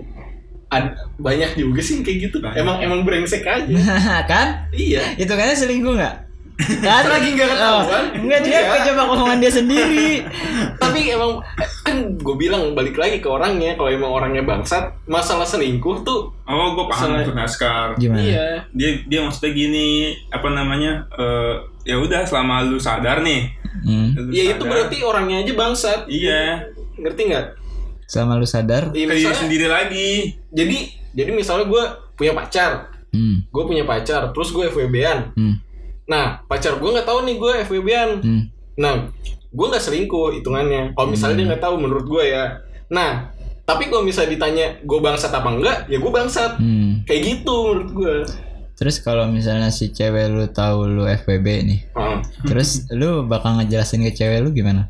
ad- 0.69 0.95
banyak 1.15 1.55
juga 1.55 1.79
sih 1.79 1.99
kayak 1.99 2.17
gitu 2.25 2.37
Banyak. 2.37 2.57
emang 2.57 2.77
emang 2.79 2.99
brengsek 3.01 3.41
aja 3.41 3.65
kan? 4.31 4.47
iya 4.71 5.15
Itu 5.15 5.31
kayaknya 5.31 5.57
selingkuh 5.57 5.93
nggak? 5.93 6.15
Kan 6.81 7.05
Lagi 7.05 7.37
nggak 7.37 7.49
ketahuan. 7.51 8.03
Enggak 8.17 8.39
dia 8.41 8.57
Iya. 8.57 8.81
coba 8.87 9.01
omongan 9.07 9.37
dia 9.37 9.51
sendiri. 9.51 10.25
tapi 10.81 11.05
emang 11.07 11.37
kan 11.83 11.95
gue 12.13 12.35
bilang 12.35 12.73
balik 12.73 12.95
lagi 12.95 13.17
ke 13.17 13.29
orangnya 13.29 13.73
kalau 13.73 13.87
emang 13.87 14.09
orangnya 14.11 14.41
bangsat 14.41 14.89
masalah 15.05 15.45
selingkuh 15.45 16.01
tuh 16.01 16.33
Oh, 16.43 16.73
gue 16.73 16.85
paham 16.87 17.13
maksud 17.13 17.31
Naskar. 17.31 17.87
Gimana? 17.95 18.19
iya 18.19 18.47
Dia 18.73 18.89
dia 19.03 19.19
maksudnya 19.21 19.53
gini, 19.53 19.89
apa 20.27 20.49
namanya? 20.49 21.05
eh 21.13 21.53
ya 21.85 21.95
udah 21.95 22.23
selama 22.23 22.59
lu 22.63 22.75
sadar 22.77 23.21
nih. 23.21 23.53
Hmm. 23.79 24.17
lu 24.17 24.33
ya 24.33 24.49
itu 24.49 24.57
sadar. 24.57 24.67
berarti 24.67 24.97
orangnya 24.99 25.37
aja 25.39 25.53
bangsat 25.53 25.99
Iya. 26.07 26.65
ngerti 26.97 27.21
nggak 27.23 27.45
Selama 28.07 28.35
lu 28.35 28.47
sadar. 28.47 28.89
Iya, 28.89 29.03
Ke 29.03 29.11
diri 29.11 29.19
misalnya- 29.21 29.37
sendiri 29.37 29.67
lagi. 29.67 30.09
jadi 30.49 30.77
jadi 31.11 31.31
misalnya 31.31 31.65
gue 31.65 31.83
punya 32.13 32.31
pacar 32.31 32.71
Hmm. 33.07 33.41
gue 33.45 33.63
punya 33.63 33.83
pacar 33.83 34.29
terus 34.29 34.49
gue 34.49 34.63
FWB-an 34.65 35.31
Hmm. 35.33 35.55
nah 36.03 36.43
pacar 36.43 36.75
gue 36.75 36.85
nggak 36.87 37.03
tahu 37.03 37.23
nih 37.23 37.35
gue 37.35 37.51
FWB-an 37.63 38.09
Hmm. 38.19 38.43
nah 38.75 39.09
gue 39.47 39.65
nggak 39.65 39.81
selingkuh 39.81 40.33
hitungannya 40.33 40.91
kalau 40.91 41.07
misalnya 41.07 41.35
dia 41.35 41.47
nggak 41.47 41.63
tahu 41.63 41.75
menurut 41.77 42.05
gue 42.05 42.23
ya 42.27 42.59
nah 42.87 43.31
tapi 43.63 43.87
kalau 43.87 44.01
misalnya 44.01 44.31
ditanya 44.31 44.65
gue 44.79 44.99
bangsat 44.99 45.31
apa 45.31 45.49
enggak 45.49 45.77
ya 45.85 45.97
gue 45.97 46.11
bangsat 46.11 46.51
Hmm. 46.57 47.01
kayak 47.03 47.21
gitu 47.23 47.55
menurut 47.65 47.91
gue 47.91 48.15
Terus 48.73 48.99
kalau 48.99 49.25
misalnya 49.25 49.67
si 49.67 49.89
cewek 49.89 50.29
lu 50.29 50.45
tahu 50.47 50.85
lu 50.85 51.03
FWB 51.03 51.47
nih, 51.65 51.79
Ah. 51.91 52.21
terus 52.43 52.85
lu 52.91 53.25
bakal 53.25 53.57
ngejelasin 53.57 54.05
ke 54.05 54.13
cewek 54.13 54.37
lu 54.37 54.53
gimana? 54.53 54.85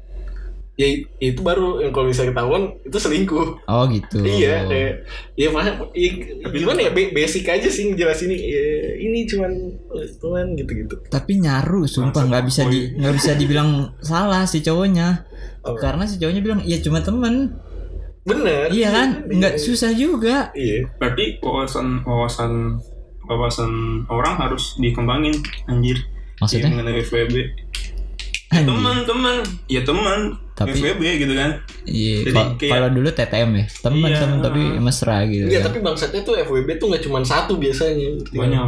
Ya 0.77 0.87
itu 1.17 1.41
baru 1.41 1.81
yang 1.81 1.89
kalau 1.89 2.05
misalnya 2.05 2.37
ketahuan 2.37 2.69
itu 2.85 2.97
selingkuh 3.01 3.65
Oh 3.65 3.89
gitu. 3.89 4.21
Iya, 4.21 4.61
kayak 4.69 4.93
ya 5.33 5.49
paham. 5.49 5.89
Ya, 5.97 6.09
gimana 6.53 6.79
ya 6.85 6.91
ba- 6.93 7.13
basic 7.17 7.49
aja 7.49 7.65
sih 7.65 7.89
ngejelasin 7.89 8.29
ini. 8.29 8.37
Ya, 8.45 8.65
ini 9.01 9.19
cuman 9.25 9.51
cuman 10.21 10.53
gitu-gitu. 10.53 11.01
Tapi 11.09 11.41
nyaru, 11.41 11.89
sumpah 11.89 12.29
nggak 12.29 12.45
bisa 12.45 12.69
di 12.69 12.93
nggak 12.93 13.15
bisa 13.17 13.33
dibilang 13.33 13.97
salah 14.05 14.45
si 14.45 14.61
cowoknya. 14.61 15.25
Oh. 15.65 15.73
Karena 15.73 16.05
si 16.05 16.21
cowoknya 16.21 16.45
bilang 16.45 16.61
iya 16.61 16.77
cuma 16.77 17.01
temen. 17.01 17.57
Bener. 18.21 18.69
Iya 18.69 18.93
kan? 18.93 19.09
Nggak 19.33 19.57
susah 19.57 19.97
juga. 19.97 20.53
Iya. 20.53 20.93
Berarti 21.01 21.41
wawasan 21.41 22.05
wawasan 22.05 22.77
wawasan 23.25 23.71
orang 24.13 24.37
harus 24.37 24.77
dikembangin 24.77 25.33
anjir. 25.65 25.97
Maksudnya? 26.37 26.69
Ya, 26.69 26.73
mengenai 26.77 27.01
FWB. 27.01 27.33
Ya, 27.33 28.61
Anjir. 28.61 28.69
teman, 28.69 28.97
teman. 29.09 29.35
Ya 29.65 29.81
teman. 29.81 30.19
Tapi- 30.57 30.73
FWB 30.75 31.01
gitu 31.19 31.33
kan. 31.33 31.51
Iya. 31.85 32.15
Kayak- 32.57 32.57
kalau 32.67 32.89
dulu 32.89 33.09
TTM 33.09 33.51
ya, 33.53 33.65
temen 33.77 34.09
Iya. 34.09 34.17
temen 34.19 34.37
tapi 34.41 34.61
mesra 34.77 35.21
gitu. 35.23 35.45
Enggak, 35.45 35.61
kan. 35.61 35.67
tapi 35.69 35.77
bangsatnya 35.79 36.21
tuh 36.21 36.33
FWB 36.35 36.69
tuh 36.75 36.87
nggak 36.89 37.03
cuma 37.05 37.21
satu 37.21 37.53
biasanya. 37.55 38.09
Banyak. 38.27 38.65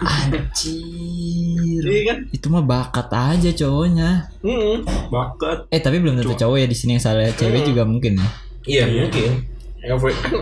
Anjir. 0.00 1.82
Iya 1.82 2.02
kan? 2.06 2.18
Itu 2.30 2.46
mah 2.48 2.62
bakat 2.62 3.08
aja 3.10 3.50
cowoknya. 3.52 4.30
Hmm. 4.40 4.86
Bakat. 5.08 5.66
Eh 5.68 5.78
tapi 5.78 5.98
belum 5.98 6.16
tentu 6.16 6.34
cowok 6.34 6.56
ya 6.56 6.66
di 6.66 6.74
sini 6.74 6.96
yang 6.96 7.02
salah 7.02 7.28
cewek 7.30 7.60
Hmm. 7.60 7.68
juga 7.68 7.82
mungkin 7.84 8.12
ya. 8.14 8.28
Iya 8.64 8.84
mungkin. 8.88 9.30
FWB 9.84 10.14
kan 10.16 10.32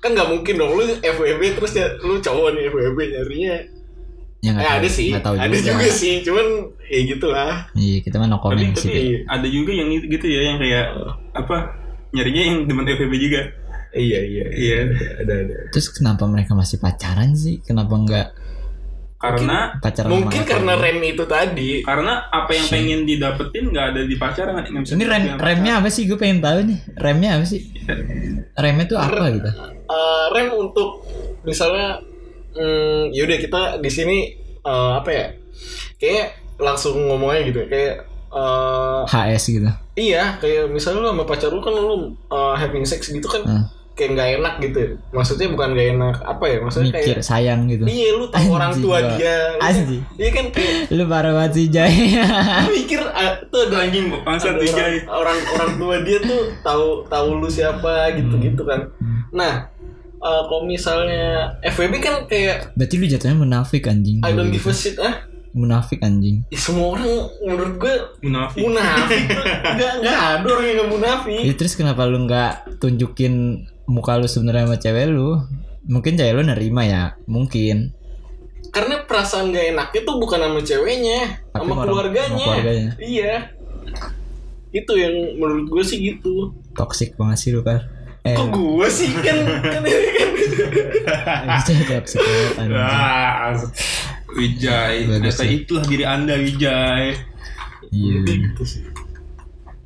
kan 0.00 0.10
nggak 0.14 0.28
mungkin 0.30 0.54
dong 0.56 0.72
lu 0.72 0.82
FWB 0.96 1.42
terus 1.52 1.72
ya, 1.74 1.84
lu 2.00 2.16
cowok 2.16 2.54
nih 2.54 2.62
FWB 2.66 2.98
nyarinya. 3.10 3.54
Ya 4.46 4.48
Eh, 4.48 4.54
nggak 4.54 4.62
tahu. 4.64 4.78
ada 4.78 4.88
sih. 4.88 5.06
Nggak 5.10 5.24
tahu 5.24 5.34
ada 5.36 5.46
juga. 5.50 5.70
juga. 5.74 5.86
sih, 5.90 6.14
cuman 6.22 6.46
ya 6.84 7.00
gitulah. 7.04 7.52
Iya 7.74 7.96
kita 7.98 8.14
mah 8.16 8.26
no 8.26 8.36
Tapi, 8.36 8.44
comment 8.46 8.70
tapi 8.70 8.80
sih. 8.80 8.90
Iya. 8.94 9.18
ada 9.26 9.46
juga 9.48 9.70
yang 9.72 9.88
itu 9.90 10.06
gitu 10.08 10.26
ya 10.26 10.40
yang 10.44 10.56
kayak 10.56 10.86
apa 11.34 11.56
nyarinya 12.08 12.42
yang 12.44 12.56
demen 12.62 12.86
FWB 12.86 13.14
juga. 13.18 13.40
Iya 13.92 14.20
iya 14.22 14.44
Iya. 14.48 14.78
Ada 15.18 15.34
ada. 15.42 15.54
Terus 15.68 15.90
kenapa 15.90 16.22
mereka 16.24 16.52
masih 16.52 16.78
pacaran 16.78 17.34
sih? 17.34 17.58
Kenapa 17.60 17.90
nggak 17.92 18.28
Karena 19.16 19.72
pacaran? 19.74 20.12
Mungkin 20.12 20.44
karena 20.44 20.72
FWB? 20.72 20.84
rem 20.84 20.98
itu 21.02 21.24
tadi. 21.26 21.70
karena 21.80 22.12
apa 22.28 22.50
yang 22.52 22.66
pengen 22.68 23.00
didapetin 23.02 23.64
nggak 23.66 23.86
ada 23.90 24.00
di 24.04 24.14
pacaran 24.14 24.60
Ini 24.62 25.04
rem 25.04 25.24
remnya 25.34 25.80
apa 25.80 25.88
sih? 25.88 26.04
Gue 26.04 26.14
pengen 26.14 26.38
tahu 26.38 26.60
nih. 26.62 26.78
Remnya 26.94 27.30
apa 27.34 27.44
sih? 27.44 27.64
Remnya 28.54 28.84
tuh 28.86 28.98
apa 29.00 29.24
gitu? 29.32 29.48
Eh, 29.88 30.24
rem 30.30 30.48
untuk 30.52 31.00
misalnya 31.42 31.98
hmm, 32.56 33.12
yaudah 33.12 33.38
kita 33.38 33.60
di 33.78 33.90
sini 33.90 34.18
eh, 34.60 34.92
apa 34.96 35.10
ya 35.10 35.26
kayak 35.96 36.26
langsung 36.56 36.96
ngomongnya 37.04 37.40
gitu 37.44 37.58
ya, 37.62 37.68
kayak 37.68 37.94
eh, 38.32 39.00
HS 39.06 39.44
gitu. 39.52 39.68
iya 39.94 40.36
kayak 40.36 40.68
misalnya 40.68 41.00
lu 41.00 41.08
sama 41.12 41.24
pacar 41.24 41.48
lu 41.48 41.60
kan 41.60 41.72
lu 41.72 41.96
eh, 42.26 42.54
having 42.56 42.84
sex 42.84 43.08
gitu 43.08 43.24
kan 43.24 43.44
Hmm. 43.46 43.64
kayak 43.96 44.12
nggak 44.12 44.30
enak 44.36 44.54
gitu 44.60 44.76
ya. 44.78 44.90
maksudnya 45.08 45.48
bukan 45.48 45.72
nggak 45.72 45.88
enak 45.96 46.16
apa 46.20 46.44
ya 46.44 46.58
maksudnya 46.60 46.92
Mikir 46.92 47.16
kayak 47.16 47.24
sayang 47.24 47.60
gitu. 47.64 47.84
iya 47.88 48.12
lu 48.12 48.28
tahu 48.28 48.48
orang 48.52 48.72
tua 48.76 48.96
Pak. 49.00 49.16
dia 49.16 49.36
Anjing. 49.56 50.02
iya 50.20 50.30
kan 50.32 50.44
kayak 50.52 50.92
Lu 50.92 51.04
parah 51.08 51.32
banget 51.32 51.52
sih 51.56 51.66
Jay. 51.72 51.92
mikir 52.76 53.00
ah, 53.08 53.40
tuh 53.48 53.64
ada 53.64 53.88
anjing 53.88 54.12
tiga 54.12 54.28
orang, 54.76 55.00
orang 55.08 55.38
orang 55.48 55.70
tua 55.80 55.94
dia 56.04 56.18
tuh 56.20 56.42
tahu 56.60 57.08
tahu 57.08 57.40
lu 57.40 57.48
siapa 57.48 58.12
gitu 58.12 58.36
gitu 58.36 58.62
kan 58.68 58.84
nah 59.32 59.64
eh, 60.18 60.42
kalau 60.42 60.62
misalnya 60.62 61.24
FWB 61.62 61.94
kan 61.98 62.14
kayak 62.24 62.72
Berarti 62.72 62.94
lu 62.94 63.06
jatuhnya 63.06 63.36
munafik 63.36 63.84
anjing. 63.84 64.20
I 64.20 64.30
don't 64.30 64.48
give 64.48 64.64
a 64.64 64.72
shit 64.72 64.96
ah 64.96 65.24
Munafik 65.50 66.00
anjing. 66.00 66.44
ya, 66.46 66.58
semua 66.58 66.92
orang 66.92 67.08
menurut 67.40 67.74
gue 67.78 67.94
munafik 68.20 68.60
munafik 68.60 69.24
nggak 69.74 69.92
nggak 69.98 70.18
ada 70.34 70.44
orang 70.46 70.66
yang 70.66 70.76
nggak 70.76 70.90
munafik 70.90 71.40
Ya, 71.40 71.52
terus 71.54 71.72
kenapa 71.72 72.04
lu 72.04 72.22
nggak 72.22 72.76
tunjukin 72.76 73.64
muka 73.84 74.14
lu 74.14 74.26
sebenarnya 74.26 74.64
sama 74.64 74.76
cewek 74.76 75.08
lu? 75.08 75.40
Mungkin 75.86 76.12
cewek 76.14 76.34
lu 76.34 76.42
nerima 76.44 76.82
ya, 76.82 77.02
mungkin. 77.24 77.96
karena 78.68 79.00
perasaan 79.00 79.48
gak 79.48 79.72
enaknya 79.72 80.00
tuh 80.02 80.18
bukan 80.18 80.36
sama 80.38 80.60
ceweknya 80.60 81.20
Tapi 81.48 81.54
sama 81.54 81.64
sama 81.64 81.72
orang- 81.72 81.86
keluarganya. 81.88 82.28
sama 82.36 82.44
keluarganya. 82.52 82.90
iya 82.98 83.34
itu 84.70 84.92
yang 84.92 85.14
menurut 85.34 85.66
gue 85.66 85.80
sih 85.80 85.98
gitu 86.04 86.52
Toxic 86.74 87.16
banget 87.16 87.38
sih 87.38 87.50
lu 87.50 87.64
kan. 87.64 87.80
Eh, 88.26 88.34
kok 88.34 88.48
gue 88.48 88.88
sih 88.88 89.10
kan 89.14 89.38
kan 89.62 89.82
ini 89.82 90.10
kan 90.10 90.30
itu 91.62 91.84
toxic 91.86 92.18
banget 92.18 92.54
anjing. 92.58 92.74
Ah, 92.76 93.54
Wijay, 94.28 94.94
ternyata 95.06 95.42
ya. 95.42 95.50
itulah 95.52 95.84
diri 95.84 96.04
anda 96.04 96.34
Wijay. 96.34 97.14
Iya. 97.86 98.14
gitu 98.26 98.62
sih 98.62 98.82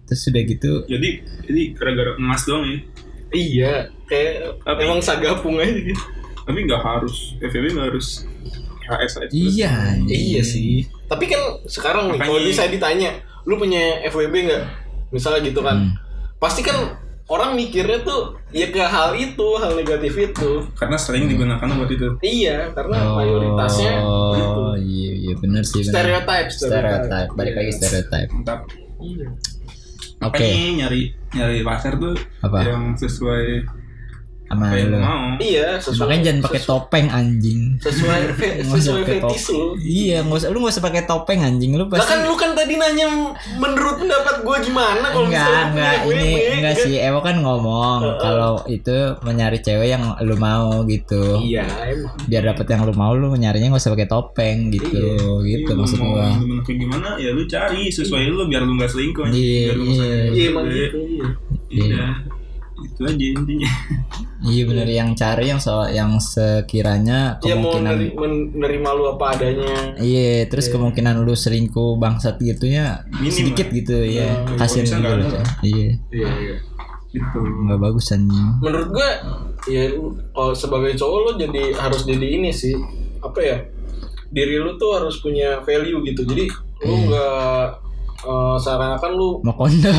Terus 0.02 0.22
udah 0.26 0.42
gitu 0.42 0.72
Jadi, 0.84 1.08
jadi 1.44 1.62
gara-gara 1.72 2.16
emas 2.16 2.42
doang 2.42 2.64
ya. 2.64 2.78
iya 3.30 3.72
kayak 4.04 4.58
Tapi- 4.58 4.82
emang 4.82 4.98
sagapung 4.98 5.54
aja 5.54 5.70
gitu 5.70 6.00
Tapi 6.40 6.58
nggak 6.64 6.80
harus 6.80 7.36
FVB 7.38 7.64
nggak 7.70 7.86
harus 7.86 8.24
HS 8.82 9.12
aja. 9.20 9.30
Iya 9.30 9.74
iya 10.02 10.42
sih 10.42 10.88
tapi 11.06 11.26
kan 11.26 11.38
sekarang 11.64 12.10
nih 12.10 12.18
kalau 12.18 12.40
bisa 12.40 12.66
ditanya 12.66 13.14
lu 13.42 13.54
punya 13.54 13.78
FWB 14.04 14.34
nggak 14.46 14.62
misalnya 15.10 15.42
gitu 15.44 15.58
kan 15.58 15.76
Hmm. 15.76 15.94
pasti 16.38 16.62
kan 16.62 16.96
orang 17.30 17.54
mikirnya 17.54 18.02
tuh 18.02 18.34
ya 18.50 18.66
ke 18.68 18.82
hal 18.82 19.14
itu 19.14 19.46
hal 19.56 19.72
negatif 19.72 20.12
itu 20.20 20.50
Karena 20.74 20.98
sering 20.98 21.24
digunakan 21.24 21.62
buat 21.70 21.86
itu. 21.88 22.08
iya 22.20 22.68
karena 22.70 23.14
mayoritasnya 23.14 23.92
gitu 24.34 24.60
Oh 24.60 24.74
iya 24.74 25.12
iya 25.16 25.34
benar 25.36 25.62
sih 25.62 25.80
benar. 25.80 25.94
stereotip 25.94 26.46
Stereotip. 26.50 27.26
Balik 27.32 27.54
lagi 27.54 27.70
stereotip. 27.72 28.26
Mantap. 28.32 28.60
iya 28.98 29.30
Oke. 30.20 30.36
Makanya 30.36 30.84
nyari 30.84 31.02
nyari 31.30 31.58
pacar 31.62 31.96
tuh 31.96 32.12
Apa? 32.40 32.60
yang 32.60 32.92
sesuai 32.92 33.64
sama 34.50 34.66
apa 34.66 34.74
yang 34.74 34.88
lu. 34.88 34.92
lu 34.92 34.98
mau 35.00 35.22
Iya, 35.38 35.68
sesuai 35.78 36.02
Makanya 36.04 36.22
jangan 36.22 36.40
pakai 36.42 36.60
topeng 36.60 37.06
anjing. 37.08 37.60
sesuai 37.78 38.20
fe- 38.38 38.58
sesuai 38.60 39.02
fetis 39.04 39.44
lu. 39.48 39.66
Iya, 39.78 40.16
nggak 40.20 40.36
usah 40.36 40.48
lu 40.50 40.58
nggak 40.58 40.74
usah 40.74 40.84
pakai 40.84 41.02
topeng 41.04 41.40
anjing 41.40 41.70
lu 41.72 41.86
pasti. 41.86 42.04
kan 42.04 42.18
lu 42.22 42.34
kan 42.34 42.50
tadi 42.52 42.74
nanya 42.74 43.06
menurut 43.54 43.96
pendapat 43.96 44.36
gue 44.40 44.56
gimana 44.62 45.06
kalau 45.08 45.24
enggak, 45.24 45.70
misalnya 45.70 45.90
ini 46.04 46.30
enggak 46.52 46.74
kan? 46.74 46.82
sih. 46.82 46.94
Ewo 46.98 47.18
kan 47.20 47.36
ngomong 47.38 47.98
kalau 48.18 48.52
itu 48.66 48.96
mencari 49.20 49.58
cewek 49.60 49.88
yang 49.88 50.02
lu 50.18 50.34
mau 50.34 50.82
gitu. 50.84 51.38
Iya, 51.40 51.64
emang. 51.86 52.12
Biar 52.26 52.42
dapet 52.44 52.66
yang 52.66 52.82
lu 52.82 52.92
mau 52.92 53.14
lu 53.14 53.30
nyarinya 53.32 53.70
nggak 53.70 53.80
usah 53.80 53.94
pakai 53.94 54.08
topeng 54.08 54.58
gitu. 54.68 55.06
Gitu 55.40 55.62
Iya, 55.64 55.78
maksud 55.78 55.98
bener-bener 56.00 56.60
kayak 56.60 56.78
gimana 56.80 57.08
ya 57.16 57.30
lu 57.30 57.46
cari 57.46 57.86
sesuai 57.86 58.26
lu 58.28 58.44
biar 58.44 58.60
lu 58.60 58.74
nggak 58.74 58.90
selingkuh. 58.90 59.24
Iya, 59.24 59.62
biar 59.64 59.76
lu 59.76 59.84
nggak 59.86 59.94
iya. 60.02 60.26
Iya, 60.28 60.46
emang 60.50 60.64
gitu. 60.66 60.98
Iya. 61.70 62.04
Iya 63.00 63.08
itu 63.08 63.16
aja 63.16 63.26
intinya 63.34 63.70
Iya 64.40 64.62
bener 64.64 64.88
yang 64.88 65.12
cari 65.12 65.44
yang 65.46 65.56
so 65.56 65.84
yang 65.86 66.16
sekiranya 66.16 67.36
Ya 67.40 67.52
mau 67.54 67.76
kemungkinan 67.76 67.92
neri- 67.92 68.16
menerima 68.16 68.88
lu 68.90 69.04
apa 69.10 69.24
adanya. 69.30 69.74
Iya, 69.96 70.48
terus 70.48 70.68
kemungkinan 70.68 71.20
lu 71.20 71.32
selingkuh 71.34 71.96
bangsat 71.96 72.36
gitu 72.36 72.64
ya 72.66 73.04
sedikit 73.22 73.68
gitu 73.68 74.00
ya. 74.00 74.32
Hmm, 74.42 74.56
Kasian 74.56 74.84
juga 74.86 75.12
lu. 75.14 75.24
Coy. 75.26 75.44
Iya, 75.62 75.88
Iya, 76.10 76.28
iya. 76.38 76.56
gitu 77.10 77.36
nggak 77.36 77.80
bagus 77.80 78.08
anjing. 78.10 78.48
Menurut 78.58 78.88
gue 78.90 79.10
ya 79.68 79.92
lu- 79.92 80.16
kalau 80.30 80.52
sebagai 80.54 80.92
cowok 80.94 81.18
lu 81.20 81.32
jadi 81.38 81.62
harus 81.74 82.02
jadi 82.02 82.26
ini 82.32 82.48
sih. 82.50 82.72
Apa 83.20 83.40
ya? 83.40 83.56
Diri 84.26 84.56
lu 84.56 84.72
tuh 84.74 84.94
harus 84.94 85.20
punya 85.20 85.60
value 85.60 86.00
gitu. 86.02 86.24
Jadi 86.24 86.48
lu 86.80 86.94
nggak 87.06 87.89
eh, 88.26 88.56
seakan-akan 88.60 89.10
lu 89.16 89.28
Mau 89.40 89.54
kondo. 89.56 89.92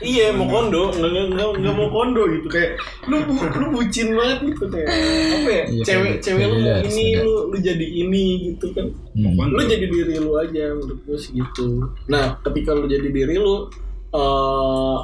Iya 0.00 0.32
mau 0.32 0.48
kondo. 0.48 0.94
Nggak 0.96 1.10
nggak 1.34 1.48
nggak 1.60 1.74
mau 1.76 1.88
kondo 1.92 2.22
gitu. 2.30 2.46
Kayak 2.48 2.80
lu 3.10 3.16
bu, 3.28 3.34
lu 3.36 3.66
bucin 3.74 4.08
banget 4.16 4.38
gitu. 4.48 4.64
Kayak 4.70 4.88
apa 4.88 5.50
ya? 5.50 5.64
Iya, 5.68 5.82
cewek 5.84 6.14
cewek 6.24 6.44
lu 6.48 6.56
mau 6.62 6.72
harus 6.80 6.94
ini 6.94 7.06
lu 7.20 7.34
lu 7.52 7.56
jadi 7.60 7.86
ini 7.86 8.24
gitu 8.52 8.66
kan. 8.72 8.86
Hmm. 9.10 9.50
lu 9.50 9.62
jadi 9.66 9.86
diri 9.90 10.14
lu 10.22 10.32
aja 10.38 10.72
menurut 10.72 11.00
gue 11.04 11.18
gitu. 11.18 11.68
Nah 12.08 12.38
ketika 12.46 12.70
lu 12.72 12.86
jadi 12.88 13.08
diri 13.10 13.36
lu 13.36 13.68
eh 14.14 14.98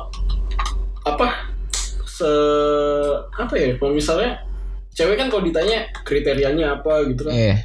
apa? 1.06 1.26
Se 2.06 2.30
apa 3.36 3.54
ya? 3.54 3.76
Kalau 3.76 3.92
misalnya 3.92 4.46
cewek 4.96 5.20
kan 5.20 5.28
kalau 5.28 5.44
ditanya 5.44 5.92
kriterianya 6.08 6.80
apa 6.80 7.04
gitu 7.12 7.28
kan. 7.28 7.34
Eh, 7.36 7.56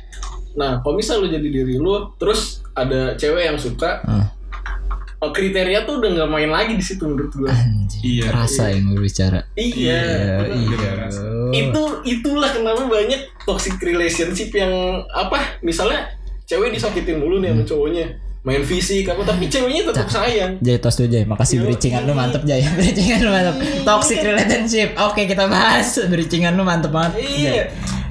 nah 0.60 0.84
kalau 0.84 1.00
misal 1.00 1.24
lu 1.24 1.32
jadi 1.32 1.48
diri 1.48 1.80
lu 1.80 2.12
terus 2.20 2.60
ada 2.76 3.16
cewek 3.16 3.48
yang 3.48 3.56
suka 3.56 4.04
ah, 4.04 4.28
eh, 5.22 5.32
kriteria 5.32 5.86
tuh 5.86 6.02
udah 6.02 6.10
nggak 6.18 6.30
main 6.34 6.50
lagi 6.50 6.74
di 6.74 6.84
situ 6.84 7.06
menurut 7.06 7.30
gue 7.32 7.46
anjing. 7.48 8.02
Iya. 8.02 8.26
Rasa 8.34 8.74
yang 8.74 8.90
berbicara. 8.90 9.40
iya 9.54 10.02
Iya, 10.50 10.50
iya. 10.50 10.94
itu 11.54 11.84
itulah 12.08 12.50
kenapa 12.50 12.90
banyak 12.90 13.22
toxic 13.46 13.78
relationship 13.78 14.50
yang 14.56 15.06
apa 15.14 15.62
misalnya 15.62 16.10
cewek 16.50 16.74
disakitin 16.74 17.22
mulu 17.22 17.38
nih 17.40 17.54
sama 17.54 17.64
cowoknya. 17.64 18.06
Main 18.42 18.66
fisik 18.66 19.06
apa 19.06 19.22
tapi 19.22 19.46
ceweknya 19.46 19.86
tetap 19.94 20.10
sayang. 20.10 20.58
Jay 20.66 20.82
tos 20.82 20.98
dulu 20.98 21.14
Jay, 21.14 21.22
makasih 21.30 21.62
Yo, 21.62 21.70
bericingan 21.70 22.10
lu 22.10 22.18
iya. 22.18 22.22
mantep 22.26 22.42
Jay 22.42 22.62
Bericingan 22.82 23.20
lu 23.22 23.30
mantep. 23.30 23.56
Toxic 23.86 24.20
relationship. 24.26 24.90
Oke 24.98 25.30
kita 25.30 25.46
bahas. 25.46 26.02
Bericingan 26.10 26.58
lu 26.58 26.66
mantep 26.66 26.90
banget. 26.90 27.22
Jay. 27.22 27.46
iya 27.46 27.66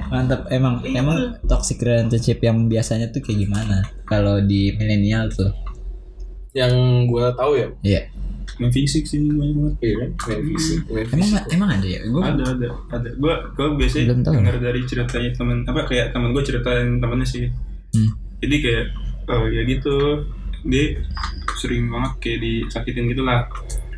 Mantep. 0.07 0.47
Emang 0.47 0.79
Iya. 0.83 1.03
Emang 1.03 1.35
toxic 1.47 1.83
relationship 1.83 2.39
yang 2.39 2.71
biasanya 2.71 3.11
tuh 3.11 3.19
kayak 3.19 3.47
gimana? 3.47 3.83
Kalau 4.07 4.39
di 4.39 4.71
milenial 4.79 5.27
tuh 5.31 5.51
yang 6.51 6.73
gua 7.05 7.31
tahu 7.31 7.55
ya? 7.55 7.67
Iya. 7.81 8.01
Main 8.59 8.69
fisik 8.69 9.03
sih 9.03 9.17
banyak 9.23 9.55
banget. 9.55 9.75
Iya 9.79 9.93
kan 9.97 10.09
main 10.27 10.43
fisik 10.51 10.79
main 10.85 11.05
Emang 11.07 11.29
fisik. 11.31 11.43
emang 11.49 11.69
ada 11.71 11.87
ya? 11.87 11.99
Gue 12.05 12.21
ada 12.21 12.43
ada 12.45 12.67
ada. 12.91 13.09
Gue 13.15 13.33
gue 13.51 13.67
biasanya 13.75 14.05
Belum 14.11 14.21
tahu. 14.21 14.33
dengar 14.37 14.55
dari 14.59 14.81
ceritanya 14.85 15.29
temen 15.33 15.57
apa 15.65 15.81
kayak 15.85 16.07
temen 16.11 16.29
gue 16.31 16.43
ceritain 16.43 16.87
temennya 16.97 17.25
sih. 17.25 17.45
Hmm. 17.91 18.11
jadi 18.37 18.55
kayak 18.59 18.85
oh 19.27 19.45
ya 19.47 19.61
gitu. 19.65 19.95
Dia 20.61 20.93
sering 21.57 21.89
banget 21.89 22.11
kayak 22.19 22.39
disakitin 22.39 23.09
gitu 23.09 23.23
lah. 23.23 23.49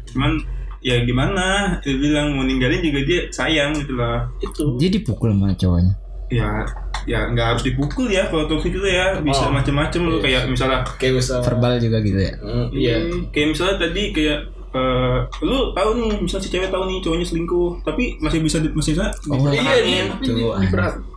Cuman 0.08 0.40
ya 0.80 1.04
gimana? 1.04 1.76
Dia 1.80 1.96
bilang 1.96 2.32
mau 2.34 2.44
ninggalin 2.44 2.80
juga 2.80 3.00
dia 3.04 3.20
sayang 3.30 3.76
gitu 3.76 4.00
lah. 4.00 4.32
Itu. 4.40 4.80
Dia 4.80 4.88
dipukul 4.88 5.36
sama 5.36 5.52
cowoknya? 5.54 5.94
Ya 6.32 6.64
ya 7.06 7.28
nggak 7.28 7.48
harus 7.50 7.64
dipukul 7.64 8.08
ya 8.08 8.26
kalau 8.26 8.46
toxic 8.46 8.72
itu 8.72 8.84
ya 8.84 9.20
bisa 9.20 9.44
Oh. 9.44 9.52
macem-macem 9.52 10.02
lu 10.02 10.18
kayak 10.18 10.46
misalnya 10.46 10.82
kayak 10.96 11.18
misal 11.18 11.40
Verbal 11.40 11.76
juga 11.78 11.98
gitu 12.00 12.18
ya 12.18 12.34
Hmm, 12.38 12.68
iya 12.72 12.96
Hmm, 13.02 13.28
kayak 13.30 13.48
misalnya 13.52 13.76
tadi 13.78 14.04
kayak 14.10 14.40
eh, 14.72 15.18
lu 15.42 15.70
tahu 15.72 15.90
nih 15.96 16.12
misalnya 16.20 16.44
si 16.44 16.50
cewek 16.50 16.68
tahu 16.68 16.84
nih 16.86 16.98
cowoknya 17.00 17.26
selingkuh 17.26 17.70
tapi 17.82 18.04
masih 18.18 18.40
bisa 18.40 18.58
di- 18.58 18.72
masih 18.72 18.92
bisa 18.94 19.06
Oh, 19.28 19.38
iya 19.46 19.54
dipertahanin. 19.54 19.86
dia 19.86 20.02
itu, 20.18 20.32
di, 20.32 20.42
di, 20.42 20.44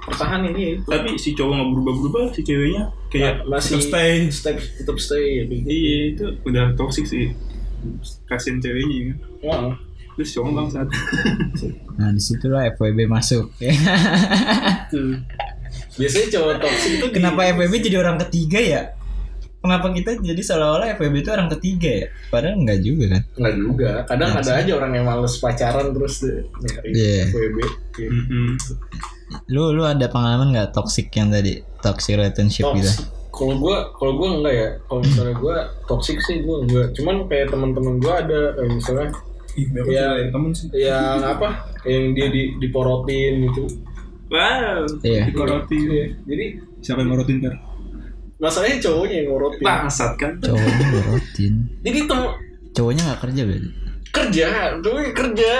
pertahanin 0.05 0.53
dia 0.53 0.69
itu 0.73 0.83
tapi 0.85 1.09
si 1.17 1.29
cowok 1.33 1.53
nggak 1.55 1.71
berubah-berubah 1.71 2.25
si 2.31 2.41
ceweknya 2.43 2.83
kayak 3.09 3.35
masih 3.45 3.75
tetap 3.75 3.89
stay 3.89 4.13
stay 4.29 4.55
tetap 4.77 4.97
stay 4.97 5.25
ya 5.33 5.43
gitu. 5.47 5.65
iya 5.67 5.97
itu 6.11 6.25
udah 6.43 6.65
toxic 6.75 7.05
sih 7.05 7.33
kasian 8.25 8.59
ceweknya 8.59 8.99
kan 9.07 9.17
Wah. 9.43 9.73
terus 10.15 10.33
cowok 10.33 10.51
bangsat 10.55 10.87
Nah 11.95 12.09
di 12.11 12.21
situlah 12.21 12.69
FWB 12.71 13.05
masuk 13.07 13.49
Tuh. 14.87 15.17
Biasanya 15.97 16.27
cowok 16.31 16.55
toxic 16.59 16.91
itu 16.95 17.07
di- 17.07 17.15
Kenapa 17.15 17.41
FWB 17.49 17.75
jadi 17.81 17.97
orang 17.99 18.17
ketiga 18.23 18.59
ya? 18.59 18.83
Kenapa 19.57 19.91
kita 19.91 20.15
jadi 20.17 20.39
seolah-olah 20.39 20.95
FWB 20.95 21.15
itu 21.19 21.31
orang 21.33 21.49
ketiga 21.51 21.91
ya? 21.91 22.09
Padahal 22.29 22.55
enggak 22.57 22.81
juga 22.81 23.05
kan 23.11 23.23
Nggak 23.35 23.55
juga, 23.57 23.91
kadang 24.07 24.29
Nggak 24.31 24.43
ada 24.43 24.53
sih. 24.53 24.61
aja 24.63 24.73
orang 24.75 24.93
yang 24.93 25.05
males 25.05 25.35
pacaran 25.37 25.87
terus 25.91 26.15
deh 26.21 26.39
nyari 26.57 26.89
Iya. 26.89 27.23
FWB. 27.27 27.57
Iya. 27.97 28.09
Mm-mm. 28.09 28.49
Lu 29.49 29.63
lu 29.73 29.83
ada 29.83 30.07
pengalaman 30.07 30.55
nggak 30.55 30.71
toxic 30.71 31.11
yang 31.11 31.29
tadi 31.29 31.53
toxic 31.81 32.15
relationship 32.15 32.63
gitu? 32.73 32.87
Toxic. 32.87 33.07
Kalau 33.29 33.53
gua, 33.59 33.91
kalau 33.93 34.13
gua 34.15 34.29
enggak 34.35 34.55
ya. 34.55 34.69
Kalau 34.83 35.01
misalnya 35.03 35.35
gua 35.37 35.57
toxic 35.85 36.17
sih 36.23 36.41
gua 36.41 36.63
enggak. 36.63 36.87
Cuman 36.95 37.27
kayak 37.27 37.51
teman-teman 37.51 37.95
gua 37.99 38.15
ada 38.19 38.41
kayak 38.55 38.71
misalnya 38.71 39.09
Ih, 39.57 39.67
Iya. 39.67 40.05
cewek 40.13 40.29
temen 40.31 40.51
sih 40.53 40.69
yang 40.71 41.17
apa? 41.19 41.49
Yang 41.83 42.05
dia 42.13 42.27
di, 42.29 42.43
diporotin 42.61 43.35
gitu. 43.43 43.65
Wow 44.29 44.83
Iya. 45.03 45.23
dikorotin 45.31 45.81
Iya. 45.87 46.07
Jadi 46.27 46.45
siapa 46.83 47.03
yang 47.03 47.11
morotin 47.15 47.39
ter 47.39 47.55
masalahnya 48.37 48.77
cowoknya 48.85 49.17
yang 49.25 49.29
ngorotin. 49.33 49.65
bangsat 49.65 50.13
kan 50.21 50.33
Cowoknya 50.39 50.85
ngorotin. 50.93 51.55
Jadi 51.81 51.99
tem 52.05 52.21
Cowoknya 52.77 53.03
nggak 53.09 53.21
kerja 53.25 53.43
berarti. 53.49 53.69
kerja, 54.13 54.49
cowoknya 54.81 55.11
kerja. 55.13 55.53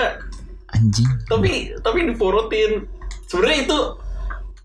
Anjing. 0.67 1.09
Tapi 1.25 1.51
tapi 1.79 1.99
diporotin. 2.05 2.71
Sebenarnya 3.25 3.59
itu 3.65 3.77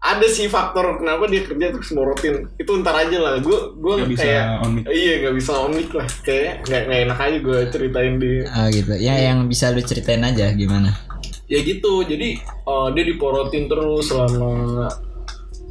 ada 0.03 0.27
sih 0.27 0.51
faktor 0.51 0.99
kenapa 0.99 1.31
dia 1.31 1.47
kerja 1.47 1.71
terus 1.71 1.95
morotin 1.95 2.51
itu 2.59 2.71
ntar 2.83 3.07
aja 3.07 3.23
lah 3.23 3.35
gue 3.39 3.59
gue 3.79 3.95
kayak 4.19 4.59
on 4.67 4.75
mic. 4.75 4.85
iya 4.91 5.23
nggak 5.23 5.35
bisa 5.39 5.53
on 5.55 5.71
mic 5.71 5.95
lah 5.95 6.09
kayak 6.27 6.67
nggak 6.67 7.07
enak 7.07 7.19
aja 7.23 7.39
gue 7.39 7.59
ceritain 7.71 8.15
di 8.19 8.43
Ah 8.51 8.67
gitu. 8.69 8.93
Ya 8.99 9.15
yang 9.31 9.47
bisa 9.47 9.71
lu 9.71 9.79
ceritain 9.79 10.21
aja 10.21 10.51
gimana? 10.53 10.91
Ya 11.53 11.61
gitu 11.61 12.01
jadi 12.03 12.41
eh, 12.41 12.89
dia 12.97 13.05
diporotin 13.05 13.69
terus 13.69 14.09
selama 14.09 14.89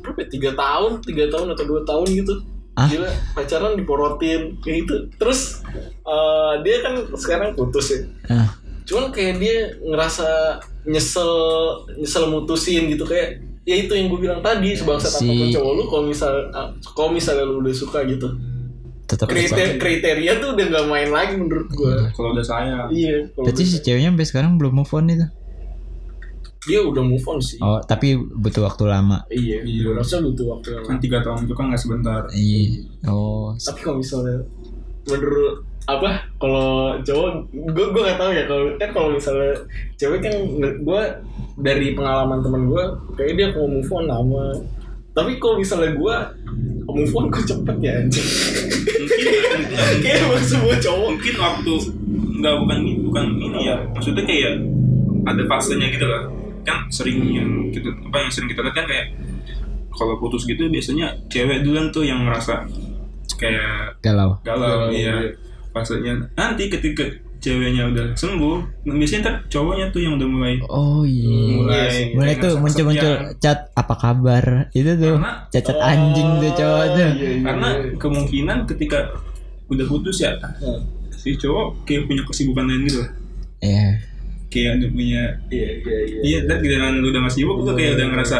berapa 0.02 0.18
ya, 0.22 0.28
tiga 0.30 0.52
tahun 0.54 1.02
tiga 1.02 1.26
tahun 1.30 1.58
atau 1.58 1.66
dua 1.66 1.82
tahun 1.82 2.08
gitu. 2.14 2.36
Ah? 2.72 2.88
gila 2.88 3.10
pacaran 3.36 3.76
diporotin 3.76 4.56
kayak 4.64 4.86
gitu 4.86 4.96
terus 5.18 5.60
eh, 6.06 6.54
dia 6.62 6.86
kan 6.86 6.94
sekarang 7.18 7.52
putus 7.52 7.92
ya. 7.92 8.00
Ah, 8.30 8.48
cuman 8.88 9.10
kayak 9.12 9.42
dia 9.42 9.58
ngerasa 9.82 10.58
nyesel 10.88 11.32
nyesel 11.98 12.32
mutusin 12.32 12.88
gitu 12.90 13.04
kayak 13.04 13.42
ya 13.62 13.76
itu 13.78 13.94
yang 13.94 14.10
gue 14.10 14.20
bilang 14.22 14.42
tadi 14.42 14.74
sebangsat 14.74 15.22
Si- 15.22 15.26
apa 15.26 15.34
pun 15.36 15.48
cowok 15.52 15.72
lu 15.78 15.84
kalau 15.86 16.04
misal 16.08 16.32
kalau 16.96 17.10
misalnya 17.14 17.46
lu 17.46 17.62
udah 17.62 17.76
suka 17.76 18.02
gitu. 18.08 18.30
Tetap 19.06 19.28
kriteria, 19.28 19.76
kriteria 19.76 20.32
tuh 20.40 20.56
udah 20.56 20.66
nggak 20.72 20.86
main 20.88 21.10
lagi 21.12 21.36
menurut 21.36 21.68
gue 21.68 21.96
kalau 22.16 22.32
udah 22.32 22.46
sayang. 22.48 22.88
Iya 22.88 23.28
Berarti 23.36 23.68
si 23.68 23.84
ceweknya 23.84 24.16
sampai 24.16 24.28
sekarang 24.32 24.52
belum 24.56 24.80
move 24.80 24.94
on 24.96 25.12
itu. 25.12 25.28
Dia 26.62 26.78
udah 26.78 27.02
move 27.02 27.26
on 27.26 27.42
sih. 27.42 27.58
Oh, 27.58 27.82
tapi 27.82 28.14
butuh 28.14 28.70
waktu 28.70 28.86
lama. 28.86 29.26
iya 29.34 29.66
Iya. 29.66 29.82
gue 29.90 29.94
rasa 29.98 30.22
butuh 30.22 30.46
waktu 30.58 30.78
yang 30.78 30.86
kan 30.86 30.98
tiga 31.02 31.18
tahun 31.26 31.50
itu 31.50 31.54
kan 31.58 31.66
nggak 31.74 31.82
sebentar. 31.82 32.22
Iya. 32.30 32.86
Oh, 33.10 33.58
tapi 33.58 33.80
kalau 33.82 33.98
misalnya 33.98 34.38
menurut 35.10 35.66
apa 35.90 36.30
kalau 36.38 36.94
cowok 37.02 37.30
gue 37.50 37.86
gue 37.90 38.02
nggak 38.06 38.20
tahu 38.22 38.32
ya 38.38 38.44
kalau 38.46 38.64
kan 38.78 38.90
kalau 38.94 39.10
misalnya 39.18 39.58
cewek 39.98 40.22
kan 40.22 40.34
gue 40.62 41.02
dari 41.58 41.98
pengalaman 41.98 42.46
teman 42.46 42.70
gue 42.70 42.84
kayak 43.18 43.34
dia 43.34 43.48
mau 43.58 43.66
move 43.66 43.90
on 43.90 44.06
lama. 44.06 44.46
Tapi 45.12 45.42
kalau 45.42 45.58
misalnya 45.58 45.98
gue 45.98 46.16
move 46.86 47.14
on 47.18 47.26
kok 47.34 47.44
cepet 47.50 47.78
ya 47.82 47.92
anjing? 48.06 48.28
Mungkin 49.02 49.28
kayak 50.06 50.18
emang 50.30 50.46
semua 50.46 50.78
cowok. 50.78 51.10
Mungkin 51.18 51.36
waktu 51.42 51.74
nggak 52.38 52.56
bukan 52.62 52.78
ini 52.86 52.94
bukan 53.02 53.26
ini 53.42 53.60
ya. 53.66 53.76
Maksudnya 53.98 54.24
kayak 54.30 54.62
ada 55.26 55.42
fasenya 55.50 55.90
gitu 55.90 56.06
lah 56.06 56.41
kan 56.62 56.86
sering 56.88 57.18
yang 57.28 57.50
kita 57.70 57.90
apa 57.90 58.18
yang 58.20 58.32
sering 58.32 58.48
kita 58.48 58.62
lihat 58.62 58.76
kan 58.76 58.86
kayak 58.86 59.08
kalau 59.90 60.16
putus 60.16 60.44
gitu 60.44 60.66
biasanya 60.66 61.12
cewek 61.28 61.62
duluan 61.62 61.90
tuh 61.90 62.02
yang 62.02 62.22
ngerasa 62.22 62.64
kayak 63.34 63.98
galau. 64.00 64.38
galau 64.42 64.88
Galau, 64.88 64.94
iya 64.94 65.14
iya. 65.20 65.32
fasenya 65.70 66.14
nanti 66.32 66.68
ketika 66.68 67.02
ceweknya 67.38 67.90
udah 67.90 68.14
sembuh 68.14 68.86
biasanya 68.86 69.22
ntar 69.24 69.36
cowoknya 69.48 69.90
tuh 69.90 70.00
yang 70.00 70.14
udah 70.16 70.28
mulai 70.28 70.54
Oh 70.64 71.02
iya. 71.02 71.58
mulai 71.58 72.14
Mulai 72.14 72.34
tuh 72.38 72.54
muncul-muncul 72.56 73.14
kesepian. 73.18 73.42
chat 73.42 73.60
apa 73.74 73.96
kabar 73.96 74.46
itu 74.72 74.92
tuh 74.94 75.18
Karena- 75.18 75.38
cacat 75.50 75.78
anjing 75.80 76.30
tuh 76.38 76.52
cowok 76.54 76.86
tuh. 76.88 77.10
iya, 77.10 77.10
iya, 77.10 77.42
karena 77.42 77.68
iya. 77.74 77.90
kemungkinan 77.98 78.58
ketika 78.66 79.00
udah 79.68 79.86
putus 79.88 80.18
ya 80.20 80.38
Hmm. 80.38 80.82
si 81.12 81.34
cowok 81.34 81.82
kayak 81.84 82.06
punya 82.06 82.22
kesibukan 82.24 82.64
lain 82.64 82.82
gitu. 82.84 83.02
Iya. 83.60 83.90
Kayak 84.52 84.84
udah 84.84 84.90
punya 84.92 85.22
iya 85.48 85.70
iya 85.80 85.98
iya 86.06 86.20
iya 86.22 86.40
dan 86.44 86.60
giliran 86.60 87.00
lu 87.00 87.08
udah 87.10 87.24
masih 87.24 87.48
sibuk 87.48 87.64
lu 87.64 87.72
kayak 87.74 87.96
udah 87.96 88.08
ngerasa 88.12 88.38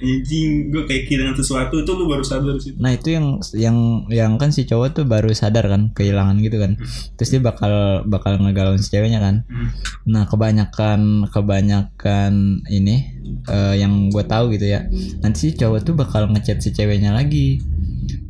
anjing 0.00 0.72
gue 0.72 0.82
kayak 0.88 1.04
kehilangan 1.06 1.36
sesuatu 1.36 1.84
itu 1.84 1.92
lu 1.92 2.08
baru 2.08 2.24
sadar 2.24 2.56
sih 2.56 2.72
Nah 2.80 2.96
itu 2.96 3.12
yang 3.12 3.36
yang 3.52 3.76
yang 4.08 4.32
kan 4.40 4.48
si 4.48 4.64
cowok 4.64 4.96
tuh 4.96 5.04
baru 5.04 5.28
sadar 5.36 5.68
kan 5.68 5.92
kehilangan 5.92 6.40
gitu 6.40 6.56
kan. 6.56 6.80
Terus 7.20 7.30
dia 7.36 7.40
bakal 7.44 8.04
bakal 8.08 8.40
ngegalauin 8.40 8.80
si 8.80 8.88
ceweknya 8.88 9.20
kan. 9.20 9.44
Hmm. 9.46 9.68
Nah 10.08 10.24
kebanyakan 10.24 11.28
kebanyakan 11.28 12.64
ini 12.72 12.96
eh, 13.44 13.74
yang 13.76 14.08
gue 14.08 14.24
tahu 14.24 14.56
gitu 14.56 14.72
ya. 14.72 14.88
Nanti 15.20 15.36
si 15.38 15.48
cowok 15.52 15.84
tuh 15.84 15.94
bakal 15.94 16.32
ngechat 16.32 16.64
si 16.64 16.72
ceweknya 16.72 17.12
lagi. 17.12 17.60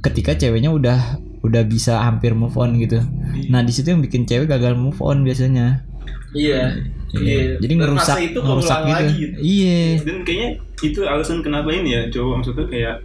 Ketika 0.03 0.35
ceweknya 0.35 0.75
udah 0.75 1.23
udah 1.41 1.63
bisa 1.65 2.03
hampir 2.03 2.35
move 2.35 2.59
on 2.59 2.77
gitu. 2.83 3.01
Nah 3.49 3.63
di 3.63 3.73
situ 3.73 3.95
yang 3.95 4.03
bikin 4.03 4.27
cewek 4.27 4.51
gagal 4.51 4.75
move 4.75 4.99
on 5.01 5.23
biasanya. 5.23 5.87
Iya. 6.33 6.75
Iya. 7.11 7.59
Jadi 7.59 7.75
Dan 7.75 7.79
ngerusak 7.83 8.15
fase 8.15 8.23
itu 8.23 8.39
ngerusak 8.39 8.79
gitu. 8.81 8.91
lagi 8.95 9.15
gitu. 9.19 9.37
Iya. 9.43 9.83
dan 10.07 10.19
kayaknya 10.23 10.49
itu 10.81 11.01
alasan 11.03 11.39
kenapa 11.43 11.69
ini 11.75 11.91
ya 11.91 12.03
cowok 12.09 12.35
maksudnya 12.39 12.67
kayak 12.71 12.97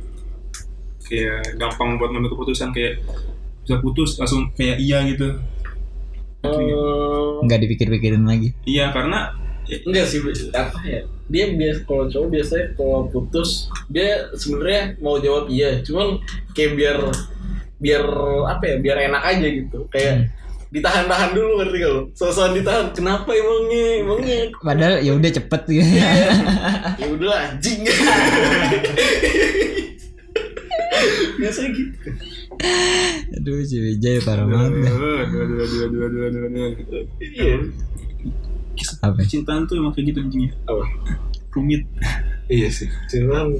kayak 1.05 1.41
gampang 1.57 1.97
buat 1.97 2.09
ngambil 2.09 2.33
keputusan 2.33 2.69
kayak 2.69 3.01
bisa 3.65 3.81
putus 3.81 4.17
langsung 4.17 4.53
kayak 4.53 4.77
iya 4.77 5.01
gitu. 5.05 5.33
Eh, 6.45 7.41
Nggak 7.41 7.59
dipikir-pikirin 7.65 8.21
lagi. 8.21 8.53
iya 8.65 8.93
karena 8.93 9.33
ya, 9.65 9.77
enggak 9.81 10.05
sih 10.05 10.21
apa 10.53 10.77
ya? 10.85 11.01
Dia 11.25 11.49
biasa 11.49 11.79
kalau 11.83 12.05
cowok 12.05 12.27
biasanya 12.29 12.65
kalau 12.77 12.99
putus 13.09 13.49
dia 13.89 14.29
sebenarnya 14.37 15.01
mau 15.01 15.17
jawab 15.17 15.49
iya. 15.49 15.81
Cuman 15.81 16.21
kayak 16.53 16.77
biar 16.77 16.97
biar 17.81 18.03
apa 18.45 18.63
ya? 18.69 18.75
Biar 18.77 18.97
enak 19.09 19.23
aja 19.25 19.47
gitu. 19.49 19.89
Kayak 19.89 20.29
ditahan-tahan 20.75 21.31
dulu 21.31 21.63
ngerti 21.63 21.77
gak 21.79 21.91
lo 21.95 22.01
sosokan 22.11 22.51
ditahan 22.51 22.85
kenapa 22.91 23.31
emangnya 23.31 23.85
emangnya 24.03 24.37
Padahal 24.59 24.99
ya 24.99 25.11
udah 25.15 25.31
cepet 25.31 25.61
gitu. 25.71 25.87
ya 27.01 27.07
udah 27.07 27.31
anjing 27.31 27.79
biasanya 31.39 31.69
gitu 31.71 32.09
Aduh 33.35 33.61
si 33.67 33.77
Wijay 33.77 34.23
parah 34.23 34.47
banget. 34.47 34.87
Aduh, 34.87 35.27
aduh, 35.27 35.39
aduh, 35.43 35.59
aduh, 35.59 35.81
aduh, 35.85 36.01
aduh, 36.07 36.23
aduh, 36.23 36.71
aduh. 36.71 37.03
iya 37.19 37.55
Apa? 39.03 39.19
Cintaan 39.23 39.67
tuh 39.67 39.79
emang 39.79 39.91
kayak 39.95 40.11
gitu 40.11 40.19
anjingnya 40.23 40.51
apa 40.67 40.83
rumit 41.55 41.87
iya 42.51 42.67
sih 42.67 42.91
cuman 43.07 43.55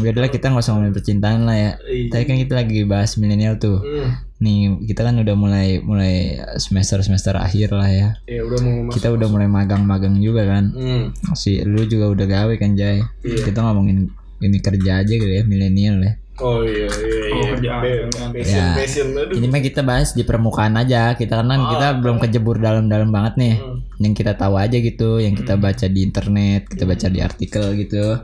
Udah 0.00 0.08
lah 0.16 0.32
kita 0.32 0.48
nggak 0.48 0.64
usah 0.64 0.72
ngomongin 0.72 0.96
percintaan 0.96 1.44
lah 1.44 1.52
ya. 1.52 1.72
Iya. 1.84 2.08
Tadi 2.08 2.24
kan 2.24 2.36
kita 2.40 2.54
lagi 2.56 2.80
bahas 2.88 3.12
milenial 3.20 3.60
tuh. 3.60 3.76
hmm, 3.84 4.25
Nih 4.36 4.58
kita 4.84 5.00
kan 5.00 5.16
udah 5.16 5.32
mulai 5.32 5.80
mulai 5.80 6.14
semester 6.56 7.00
semester 7.00 7.32
akhir 7.34 7.72
lah 7.72 7.88
ya. 7.88 8.08
ya 8.26 8.44
udah 8.44 8.58
mau 8.60 8.74
masuk 8.84 8.94
Kita 8.94 9.08
udah 9.10 9.28
mulai 9.28 9.48
magang-magang 9.48 10.16
juga 10.18 10.44
kan. 10.44 10.70
hmm. 10.70 11.32
Si 11.32 11.62
lu 11.62 11.84
juga 11.84 12.12
udah 12.12 12.26
gawe 12.26 12.54
kan 12.54 12.72
Jay. 12.72 13.00
Iya. 13.22 13.42
Kita 13.42 13.62
ngomongin 13.62 14.12
ini 14.38 14.58
kerja 14.58 15.00
aja 15.00 15.08
gitu 15.08 15.24
ya 15.26 15.40
milenial 15.42 15.96
ya. 15.98 16.14
oh 16.36 16.60
iya 16.60 16.84
iya 16.84 17.16
Oh, 17.32 17.32
iya 17.32 17.48
kerjaan. 17.50 17.80
Pe- 17.80 18.04
passion 18.36 18.60
Ya. 18.60 18.76
passion 18.76 19.08
aduh 19.10 19.34
Ini 19.34 19.46
mah 19.46 19.62
kita 19.62 19.80
bahas 19.80 20.12
di 20.12 20.20
permukaan 20.20 20.76
aja. 20.76 21.16
Kita 21.16 21.40
kan 21.40 21.48
Ah, 21.48 21.64
kita 21.66 21.86
belum 21.96 22.20
kejebur 22.20 22.60
dalam-dalam 22.60 23.08
banget 23.08 23.34
nih. 23.36 23.54
Hmm. 23.56 23.80
Yang 23.96 24.14
kita 24.14 24.32
tahu 24.36 24.54
aja 24.54 24.76
gitu, 24.76 25.16
yang 25.16 25.32
kita 25.32 25.56
baca 25.56 25.86
di 25.86 26.00
internet, 26.02 26.68
kita 26.68 26.84
baca 26.84 27.08
di 27.08 27.20
artikel 27.20 27.64
gitu. 27.74 28.20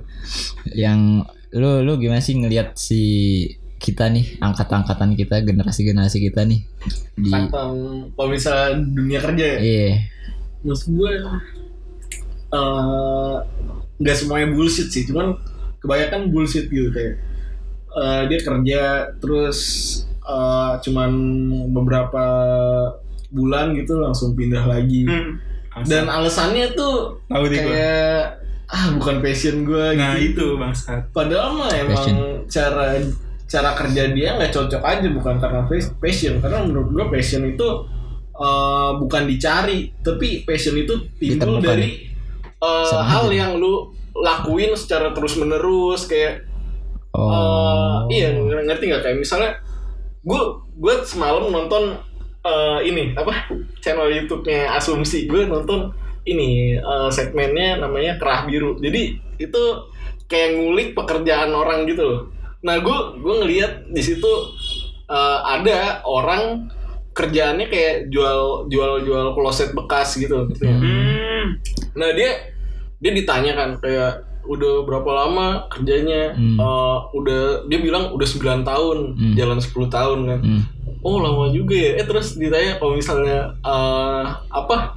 Yang 0.68 1.25
lu 1.53 1.81
lu 1.81 1.96
gimana 1.96 2.20
sih 2.20 2.33
ngelihat 2.35 2.77
si 2.77 3.01
kita 3.83 4.07
nih 4.07 4.38
angkat-angkatan 4.38 5.18
kita 5.18 5.42
generasi-generasi 5.42 6.23
kita 6.23 6.47
nih 6.47 6.62
di 7.18 7.35
tentang 7.35 7.75
kalau 8.14 8.29
misalnya 8.31 8.79
dunia 8.79 9.18
kerja 9.18 9.45
ya? 9.45 9.59
Iya. 9.59 9.90
Maksud 10.62 10.95
gue 10.95 11.12
eh, 12.55 13.35
nggak 13.99 14.16
semuanya 14.16 14.49
bullshit 14.55 14.88
sih 14.88 15.03
cuman 15.11 15.35
kebanyakan 15.83 16.31
bullshit 16.31 16.71
gitu 16.71 16.95
kayak 16.95 17.18
eh, 17.92 18.23
dia 18.31 18.38
kerja 18.38 18.83
terus 19.18 19.59
eh, 20.23 20.73
cuman 20.81 21.11
beberapa 21.75 22.25
bulan 23.33 23.75
gitu 23.75 23.99
langsung 23.99 24.38
pindah 24.38 24.62
lagi. 24.62 25.09
Hmm. 25.09 25.40
dan 25.88 26.05
alasannya 26.05 26.77
tuh 26.77 27.16
Tahu 27.33 27.49
kayak 27.49 28.37
ah 28.68 28.92
bukan 28.92 29.25
passion 29.25 29.64
gue 29.64 29.97
Nah 29.97 30.16
gitu. 30.21 30.53
itu 30.53 30.61
bangsat. 30.61 31.09
Padahal 31.16 31.57
mah 31.57 31.73
emang 31.73 31.97
Passion. 31.97 32.16
cara 32.45 33.01
cara 33.53 33.77
kerja 33.77 34.09
dia 34.17 34.41
nggak 34.41 34.49
cocok 34.49 34.81
aja 34.81 35.09
bukan 35.12 35.37
karena 35.37 35.61
passion. 36.01 36.41
Karena 36.41 36.65
menurut 36.65 36.88
gua 36.97 37.05
passion 37.12 37.45
itu 37.45 37.69
eh, 38.33 38.91
bukan 38.97 39.23
dicari 39.29 39.93
tapi 40.01 40.49
passion 40.49 40.81
itu 40.81 40.97
timbul 41.21 41.61
Ditemukan. 41.61 41.69
dari 41.69 41.91
Sama 42.62 43.05
hal 43.05 43.25
aja. 43.29 43.37
yang 43.37 43.51
lu 43.61 43.93
lakuin 44.17 44.73
secara 44.79 45.11
terus 45.11 45.35
menerus 45.35 46.07
kayak 46.09 46.47
oh. 47.12 48.09
eh, 48.09 48.17
iya 48.17 48.29
ng- 48.33 48.65
ngerti 48.65 48.88
nggak? 48.88 49.03
Kayak 49.05 49.19
misalnya 49.21 49.51
gue 50.25 50.43
gue 50.81 50.95
semalam 51.05 51.53
nonton 51.53 51.99
eh, 52.41 52.79
ini 52.88 53.12
apa 53.12 53.53
channel 53.85 54.09
YouTube-nya 54.09 54.73
Asumsi. 54.81 55.29
Gue 55.29 55.45
nonton 55.45 55.93
ini 56.25 56.79
eh, 56.81 57.09
segmennya 57.12 57.85
namanya 57.85 58.17
Kerah 58.17 58.49
Biru. 58.49 58.81
Jadi 58.81 59.19
itu 59.37 59.62
kayak 60.31 60.57
ngulik 60.57 60.88
pekerjaan 60.97 61.53
orang 61.53 61.85
gitu 61.85 62.01
loh 62.09 62.21
nah 62.62 62.79
gue 62.79 62.96
gue 63.18 63.35
ngelihat 63.42 63.72
di 63.90 64.01
situ 64.01 64.31
eh, 65.05 65.38
ada 65.44 66.01
orang 66.03 66.70
kerjaannya 67.12 67.68
kayak 67.68 68.09
jual 68.09 68.64
jual 68.66 69.03
jual 69.03 69.35
kloset 69.35 69.75
bekas 69.75 70.16
gitu 70.16 70.48
gitu 70.48 70.64
hmm. 70.64 71.61
Nah 71.92 72.09
dia 72.16 72.48
dia 72.96 73.12
ditanya 73.12 73.53
kan 73.53 73.70
kayak 73.77 74.25
udah 74.42 74.83
berapa 74.83 75.11
lama 75.12 75.68
kerjanya 75.68 76.33
Hmm. 76.33 76.57
Eh, 76.57 76.98
udah 77.12 77.66
dia 77.66 77.79
bilang 77.79 78.11
udah 78.11 78.25
9 78.25 78.64
tahun 78.64 78.98
Hmm. 79.14 79.35
jalan 79.37 79.59
10 79.59 79.87
tahun 79.88 80.18
kan 80.25 80.40
Hmm. 80.40 80.62
oh 81.03 81.18
lama 81.18 81.51
juga 81.51 81.75
ya 81.75 81.98
eh 81.98 82.07
terus 82.07 82.35
ditanya 82.35 82.79
kalau 82.79 82.96
misalnya 82.96 83.55
eh, 83.61 84.25
apa 84.48 84.96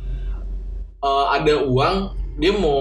eh, 1.01 1.25
ada 1.35 1.61
uang 1.61 1.95
dia 2.37 2.53
mau 2.53 2.79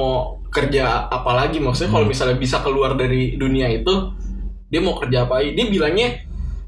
kerja 0.48 1.10
apa 1.10 1.30
lagi 1.34 1.58
maksudnya 1.58 1.90
kalau 1.90 2.06
misalnya 2.06 2.38
bisa 2.38 2.62
keluar 2.62 2.94
dari 2.94 3.34
dunia 3.34 3.66
itu 3.66 4.14
dia 4.74 4.82
mau 4.82 4.98
kerja 4.98 5.22
apa 5.24 5.46
dia 5.46 5.66
bilangnya 5.66 6.18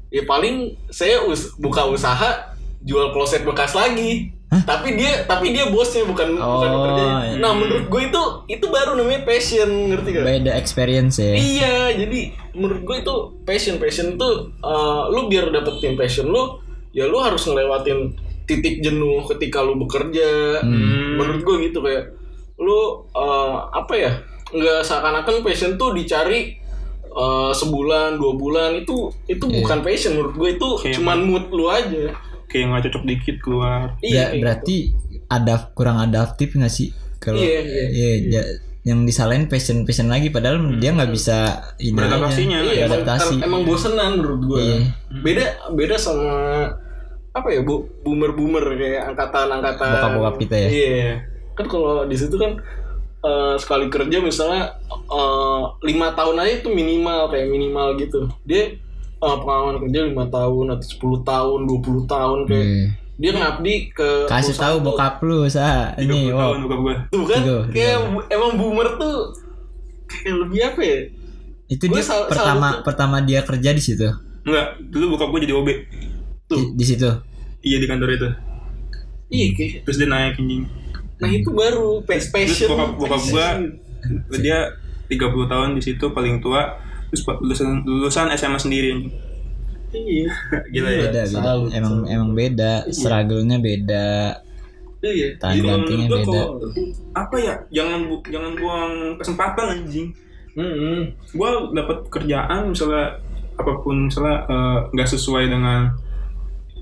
ya 0.07 0.23
paling 0.23 0.55
saya 0.87 1.19
us- 1.21 1.51
buka 1.55 1.83
usaha 1.85 2.55
jual 2.79 3.11
kloset 3.11 3.43
bekas 3.43 3.75
lagi 3.75 4.31
tapi 4.63 4.95
dia 4.95 5.27
tapi 5.27 5.51
dia 5.51 5.67
bosnya 5.67 6.07
bukan 6.07 6.39
bukan 6.39 6.69
Oh, 6.71 6.79
pekerjanya. 6.79 7.19
iya. 7.27 7.35
nah 7.35 7.51
menurut 7.51 7.91
gue 7.91 8.01
itu 8.07 8.21
itu 8.47 8.65
baru 8.65 8.95
namanya 8.95 9.27
passion 9.27 9.67
ngerti 9.91 10.09
gak 10.09 10.23
beda 10.23 10.51
experience 10.55 11.19
ya 11.19 11.35
Iya, 11.35 11.75
jadi 11.99 12.19
menurut 12.55 12.81
gue 12.81 12.95
itu 12.97 13.15
passion, 13.43 13.75
passion 13.75 14.15
itu 14.15 14.29
uh, 14.57 15.11
lu 15.11 15.27
biar 15.27 15.51
dapetin 15.51 15.93
passion 15.93 16.31
lu, 16.31 16.63
ya 16.89 17.05
lu 17.05 17.19
harus 17.19 17.43
ngelewatin 17.43 18.15
titik 18.47 18.79
jenuh 18.79 19.27
ketika 19.27 19.59
lu 19.59 19.75
bekerja. 19.77 20.63
Hmm. 20.63 21.19
Menurut 21.19 21.43
gue 21.43 21.55
gitu 21.67 21.83
kayak 21.83 22.15
lu 22.57 22.71
uh, 23.11 23.67
apa 23.69 23.93
ya? 23.93 24.11
nggak 24.47 24.79
seakan-akan 24.81 25.43
passion 25.43 25.75
tuh 25.75 25.91
dicari 25.91 26.55
uh, 27.17 27.51
sebulan, 27.51 28.15
dua 28.15 28.33
bulan 28.33 28.77
itu 28.77 29.09
itu 29.25 29.41
Iya. 29.43 29.55
bukan 29.59 29.79
passion 29.81 30.11
menurut 30.13 30.35
gue 30.35 30.49
itu 30.53 30.67
Kayak 30.79 30.95
cuman 30.95 31.19
mood 31.19 31.45
lu 31.49 31.65
aja. 31.67 32.13
kayak 32.45 32.63
nggak 32.65 32.83
cocok 32.85 33.03
dikit 33.05 33.35
keluar 33.37 33.79
Ber- 33.93 33.99
Iya, 33.99 34.23
kayak 34.23 34.39
berarti 34.39 34.75
ada 35.27 35.53
kurang 35.73 35.97
adaptif 35.99 36.53
nggak 36.53 36.69
sih 36.69 36.89
kalau 37.17 37.35
Iya, 37.35 37.59
iya, 37.59 38.11
iya, 38.21 38.41
yang 38.83 39.03
disalahin 39.03 39.45
passion 39.45 39.83
passion 39.83 40.07
lagi 40.07 40.29
padahal 40.29 40.63
dia 40.75 40.95
nggak 40.95 41.11
bisa 41.11 41.59
ini 41.77 41.91
Beradaptasinya, 41.91 42.57
Iya, 42.57 42.71
emang, 42.79 43.03
beradaptasi 43.03 43.35
emang 43.41 43.61
bosenan 43.61 44.11
menurut 44.15 44.41
gue. 44.45 44.61
Iya. 44.63 44.77
Beda 45.19 45.43
beda 45.73 45.95
sama 45.97 46.29
apa 47.33 47.47
ya, 47.49 47.61
bu, 47.61 47.73
boomer-boomer 48.01 48.63
kayak 48.73 49.11
angkatan-angkatan 49.11 49.89
Bokap-bokap 49.91 50.35
kita 50.39 50.55
ya? 50.57 50.67
Iya. 50.69 51.11
Kan 51.53 51.65
kalau 51.67 52.05
di 52.05 52.15
situ 52.15 52.33
kan 52.33 52.55
eh, 53.27 53.55
sekali 53.57 53.85
kerja 53.87 54.17
misalnya 54.19 54.71
eh, 54.87 55.61
lima 55.83 56.07
tahun 56.13 56.39
aja 56.39 56.53
itu 56.57 56.69
minimal 56.69 57.27
kayak 57.27 57.47
minimal 57.47 57.87
gitu. 57.95 58.19
Dia 58.43 58.79
eh, 59.17 59.37
pengalaman 59.37 59.81
kerja 59.81 59.99
lima 60.05 60.25
tahun 60.27 60.65
atau 60.71 60.87
10 60.87 61.21
tahun, 61.23 61.59
20 61.65 62.07
tahun 62.07 62.39
kayak 62.45 62.65
Iya. 62.65 62.87
dia 63.17 63.31
ngabdi 63.33 63.73
ke 63.91 64.09
kasih 64.25 64.53
tahu 64.53 64.75
bokap 64.79 65.17
lu 65.21 65.43
sa. 65.47 65.91
30 65.93 66.05
ini 66.05 66.29
wow. 66.29 66.39
tahun 66.43 66.57
buka 66.63 66.75
gua. 66.77 66.95
Tuh 67.09 67.23
kan 67.25 67.41
kayak 67.67 67.97
emang 68.27 68.51
boomer 68.55 68.87
tuh 68.95 69.33
kayak 70.05 70.35
lebih 70.39 70.61
apa 70.63 70.81
ya? 70.81 70.99
itu 71.67 71.83
Gua 71.83 71.93
dia 71.93 72.03
sal- 72.05 72.29
pertama 72.29 72.67
salut- 72.71 72.83
pertama 72.85 73.17
dia 73.19 73.41
kerja 73.41 73.69
di 73.69 73.81
situ? 73.81 74.07
Enggak 74.41 74.79
dulu 74.87 75.17
buka 75.17 75.27
gua 75.27 75.39
jadi 75.41 75.51
OB 75.51 75.67
Tuh. 76.45 76.55
di, 76.55 76.63
di 76.77 76.85
situ? 76.85 77.09
Iya 77.59 77.77
di 77.77 77.87
kantor 77.87 78.09
itu. 78.13 78.29
Iya 79.27 79.45
kayak 79.51 79.71
terus 79.83 79.97
dia 79.97 80.07
naik 80.07 80.37
anjing 80.37 80.63
Nah 81.17 81.29
itu 81.29 81.49
baru 81.49 82.01
passion 82.01 82.67
bokap 82.67 82.89
bokap 82.95 83.21
gua 83.27 83.47
passion. 83.55 84.37
dia 84.37 84.59
30 85.07 85.17
tahun 85.47 85.69
di 85.73 85.81
situ 85.81 86.05
paling 86.07 86.37
tua 86.37 86.77
terus 87.07 87.21
lulusan 87.23 87.81
lulusan 87.81 88.27
SMA 88.31 88.57
sendiri 88.57 88.91
Iya. 89.87 90.27
Gila 90.73 90.89
ya. 90.89 90.99
beda 91.05 91.21
beda. 91.25 91.51
Emang 91.71 91.95
emang 92.05 92.29
beda. 92.33 92.83
Struggle-nya 92.87 93.57
beda. 93.57 94.35
Iya. 94.99 95.27
Tahan 95.37 95.55
gua 95.57 95.75
beda. 95.79 96.17
kok 96.23 96.47
apa 97.13 97.35
ya 97.37 97.53
jangan 97.71 97.99
bu- 98.05 98.25
jangan 98.25 98.51
buang 98.53 98.91
kesempatan 99.15 99.65
anjing. 99.73 100.09
Mm-mm. 100.53 101.05
gue 101.31 101.49
dapat 101.71 102.09
kerjaan 102.09 102.67
misalnya 102.67 103.13
apa 103.53 103.77
pun 103.77 104.09
misalnya 104.09 104.41
eh, 104.43 104.77
nggak 104.89 105.05
sesuai 105.07 105.47
dengan 105.47 105.93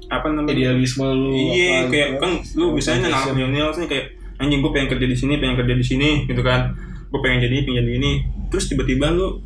apa 0.08 0.32
namanya 0.32 0.56
Idealisme 0.56 1.04
lu 1.04 1.36
iya 1.52 1.84
kayak 1.84 2.10
gitu. 2.10 2.22
kan 2.22 2.32
lu 2.56 2.72
biasanya 2.72 3.12
anak 3.12 3.36
milenial 3.36 3.76
sih 3.76 3.84
kayak 3.84 4.15
anjing 4.38 4.60
gue 4.60 4.72
pengen 4.72 4.90
kerja 4.90 5.06
di 5.06 5.16
sini 5.16 5.34
pengen 5.38 5.56
kerja 5.56 5.74
di 5.74 5.86
sini 5.86 6.10
gitu 6.26 6.42
kan 6.42 6.76
gue 7.06 7.20
pengen 7.20 7.40
jadi 7.42 7.56
pengen 7.62 7.78
jadi 7.82 7.92
ini 7.94 8.12
terus 8.48 8.66
tiba-tiba 8.66 9.10
lu 9.10 9.40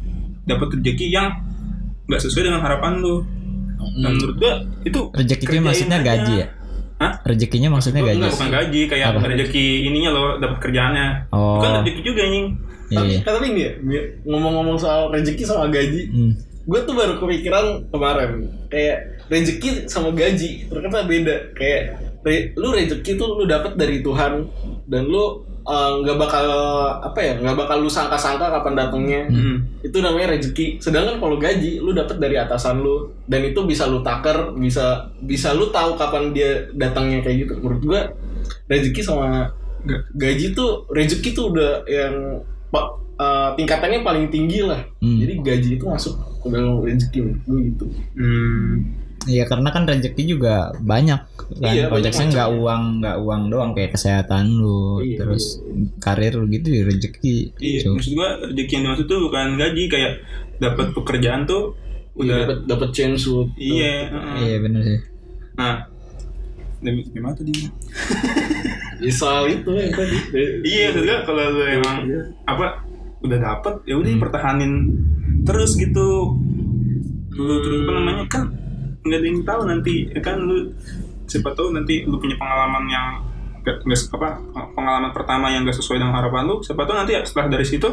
dapat 0.44 0.74
rezeki 0.74 1.08
yang 1.08 1.30
nggak 2.06 2.20
sesuai 2.20 2.44
dengan 2.44 2.60
harapan 2.60 2.98
lu 2.98 3.22
dan 3.98 4.12
menurut 4.12 4.36
gue 4.36 4.52
itu 4.84 5.00
rezeki 5.12 5.38
itu 5.38 5.48
kerjain 5.48 5.64
maksudnya 5.64 5.98
aja. 5.98 6.08
gaji 6.08 6.36
ya 6.36 6.48
Hah? 7.00 7.14
rezekinya 7.24 7.70
maksudnya 7.72 8.04
gaji 8.04 8.20
enggak, 8.20 8.34
bukan 8.36 8.50
gaji 8.52 8.82
kayak 8.86 9.06
Apa? 9.10 9.20
rezeki 9.26 9.66
ininya 9.88 10.10
lo 10.12 10.24
dapat 10.36 10.58
kerjaannya 10.60 11.08
Oh. 11.32 11.56
bukan 11.56 11.70
rezeki 11.80 12.02
juga 12.04 12.22
anjing 12.24 12.48
iya 12.90 12.98
Tapi, 12.98 13.08
iya. 13.08 13.20
tapi 13.22 13.46
ini 13.48 13.62
ya, 13.62 13.72
ngomong-ngomong 14.26 14.76
soal 14.76 15.08
rezeki 15.10 15.46
sama 15.46 15.70
gaji, 15.70 16.10
Hmm. 16.10 16.34
gue 16.66 16.80
tuh 16.82 16.92
baru 16.92 17.14
kepikiran 17.16 17.66
kemarin 17.88 18.30
kayak 18.68 18.98
rezeki 19.26 19.86
sama 19.86 20.10
gaji 20.10 20.66
ternyata 20.66 21.06
beda. 21.06 21.36
Kayak 21.54 21.82
re- 22.20 22.50
lu 22.52 22.74
rezeki 22.74 23.12
tuh 23.14 23.30
lu 23.32 23.46
dapat 23.46 23.74
dari 23.74 24.02
Tuhan 24.02 24.42
dan 24.90 25.06
lu 25.06 25.46
eh, 25.70 25.92
nggak 26.02 26.18
bakal 26.18 26.46
apa 26.98 27.20
ya 27.22 27.34
nggak 27.38 27.58
bakal 27.62 27.78
lu 27.78 27.90
sangka-sangka 27.90 28.50
kapan 28.50 28.74
datangnya. 28.74 29.22
Hmm. 29.30 29.58
Itu 29.86 30.02
namanya 30.02 30.34
rezeki. 30.36 30.82
Sedangkan 30.82 31.22
kalau 31.22 31.38
gaji 31.38 31.78
lu 31.78 31.94
dapat 31.94 32.18
dari 32.18 32.36
atasan 32.42 32.82
lu 32.82 33.14
dan 33.30 33.46
itu 33.46 33.62
bisa 33.70 33.86
lu 33.86 34.02
taker, 34.02 34.58
bisa 34.58 35.14
bisa 35.22 35.54
lu 35.54 35.70
tahu 35.70 35.94
kapan 35.94 36.34
dia 36.34 36.66
datangnya 36.74 37.22
kayak 37.22 37.46
gitu. 37.46 37.54
Menurut 37.62 37.82
gue 37.86 38.02
rezeki 38.66 39.02
sama 39.06 39.54
gaji 40.18 40.58
tuh 40.58 40.90
rezeki 40.92 41.30
tuh 41.38 41.54
udah 41.54 41.86
yang 41.86 42.42
eh, 43.22 43.50
tingkatannya 43.56 44.02
paling 44.02 44.34
tinggi 44.34 44.66
lah. 44.66 44.82
Hmm. 45.06 45.22
Jadi 45.22 45.34
gaji 45.46 45.70
itu 45.78 45.86
masuk 45.86 46.18
ke 46.42 46.48
dalam 46.50 46.82
rezeki 46.82 47.18
menurut 47.22 47.44
gue 47.46 47.60
gitu. 47.70 47.86
Hmm. 48.18 48.74
Iya 49.22 49.44
karena 49.44 49.68
kan 49.68 49.84
rezeki 49.84 50.24
juga 50.30 50.56
banyak 50.78 51.20
kan 51.60 51.60
Iya, 51.68 51.86
banyak 51.86 51.88
konteksnya 51.92 52.26
nggak 52.30 52.48
macamnya. 52.48 52.62
uang 52.62 52.82
nggak 52.98 53.18
uang 53.20 53.42
doang 53.48 53.72
kayak 53.74 53.92
kesehatan 53.92 54.46
lu 54.54 55.02
Iya, 55.02 55.18
terus 55.18 55.60
karir 55.98 56.34
lu 56.34 56.48
gitu 56.48 56.68
ya 56.70 56.82
rezeki 56.86 57.36
Iya, 57.58 57.80
Cu. 57.84 57.90
maksud 57.96 58.14
gua 58.14 58.30
rezeki 58.42 58.72
yang 58.72 58.84
dimaksud 58.86 59.06
tuh 59.06 59.20
bukan 59.22 59.48
gaji 59.56 59.84
kayak 59.86 60.14
dapat 60.58 60.88
pekerjaan 60.94 61.44
tuh 61.44 61.76
Udah 62.14 62.24
udah 62.26 62.36
dapat 62.42 62.58
dapat 62.66 62.90
chance 62.92 63.24
lu. 63.26 63.48
iya. 63.56 64.08
heeh. 64.08 64.36
iya 64.42 64.56
bener 64.58 64.82
sih 64.82 65.00
Nah, 65.54 65.76
demi 66.80 67.04
gimana 67.06 67.34
tadi? 67.34 67.52
Ya, 69.00 69.08
soal 69.10 69.48
itu 69.50 69.72
yang 69.72 69.92
tadi. 69.92 70.12
Iya, 70.62 70.92
maksud 70.92 71.04
gua 71.06 71.18
kalau 71.24 71.44
lu 71.50 71.64
emang 71.64 71.98
apa 72.44 72.84
udah 73.20 73.38
dapet 73.38 73.74
ya 73.86 73.96
udah 73.96 74.12
pertahanin 74.18 74.92
terus 75.44 75.76
gitu. 75.76 76.36
Lu 77.32 77.56
terus 77.60 77.80
apa 77.82 77.92
namanya 77.94 78.24
kan 78.28 78.44
nggak 79.02 79.16
ada 79.16 79.26
yang 79.26 79.40
tahu 79.42 79.62
nanti 79.66 79.94
ya 80.08 80.20
kan 80.20 80.38
lu 80.38 80.70
siapa 81.24 81.50
tahu 81.52 81.72
nanti 81.72 82.04
lu 82.04 82.18
punya 82.18 82.36
pengalaman 82.36 82.84
yang 82.86 83.08
nggak 83.60 83.76
nggak 83.82 84.00
apa 84.14 84.30
pengalaman 84.72 85.12
pertama 85.12 85.46
yang 85.48 85.62
gak 85.62 85.76
sesuai 85.76 85.98
dengan 85.98 86.16
harapan 86.16 86.44
lu 86.44 86.60
siapa 86.60 86.84
tahu 86.84 86.96
nanti 86.96 87.14
setelah 87.22 87.48
dari 87.50 87.64
situ 87.64 87.90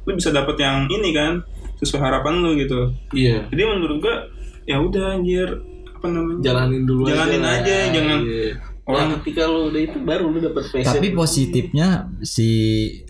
lu 0.00 0.10
bisa 0.12 0.28
dapet 0.30 0.56
yang 0.58 0.84
ini 0.86 1.10
kan 1.10 1.40
sesuai 1.76 2.00
harapan 2.02 2.40
lu 2.40 2.56
gitu 2.56 2.92
Iya. 3.10 3.46
jadi 3.48 3.62
menurut 3.64 4.00
gua 4.00 4.16
ya 4.64 4.76
udah 4.78 5.14
anjir 5.14 5.48
apa 5.90 6.06
namanya 6.06 6.40
Jalanin 6.42 6.82
dulu 6.82 7.04
Jalanin 7.04 7.40
aja. 7.40 7.56
aja, 7.58 7.76
jangan 7.90 8.18
Iya. 8.20 8.52
orang- 8.84 9.08
Nah, 9.08 9.16
ketika 9.18 9.42
lu 9.44 9.60
udah 9.66 9.80
itu 9.82 9.98
baru 9.98 10.24
lu 10.26 10.38
dapat 10.42 10.62
passion. 10.66 10.84
tapi 10.84 11.08
positifnya 11.10 11.88
si 12.20 12.48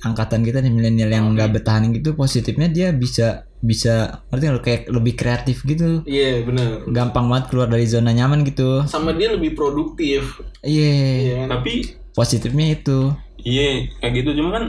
angkatan 0.00 0.42
kita 0.42 0.58
nih 0.60 0.70
milenial 0.70 1.10
yang 1.10 1.26
nggak 1.30 1.50
bertahan 1.52 1.90
gitu 1.90 2.14
positifnya 2.14 2.68
dia 2.68 2.88
bisa 2.90 3.46
bisa 3.64 3.94
ngerti 4.28 4.44
lu? 4.46 4.60
kayak 4.60 4.82
lebih 4.86 5.14
kreatif 5.14 5.64
gitu 5.64 6.04
Iya, 6.04 6.44
benar. 6.44 6.84
gampang 6.86 7.26
banget 7.26 7.48
keluar 7.48 7.66
dari 7.66 7.84
zona 7.84 8.10
nyaman 8.10 8.44
gitu 8.44 8.84
Sama 8.84 9.10
dia 9.10 9.30
lebih 9.30 9.52
produktif. 9.54 10.44
iya 10.60 10.92
Iya. 11.18 11.34
kan? 11.40 11.58
tapi 11.58 11.72
positifnya 12.10 12.66
itu 12.74 13.10
iya 13.38 13.88
kayak 13.98 14.12
gitu 14.14 14.30
cuma 14.36 14.50
kan 14.52 14.64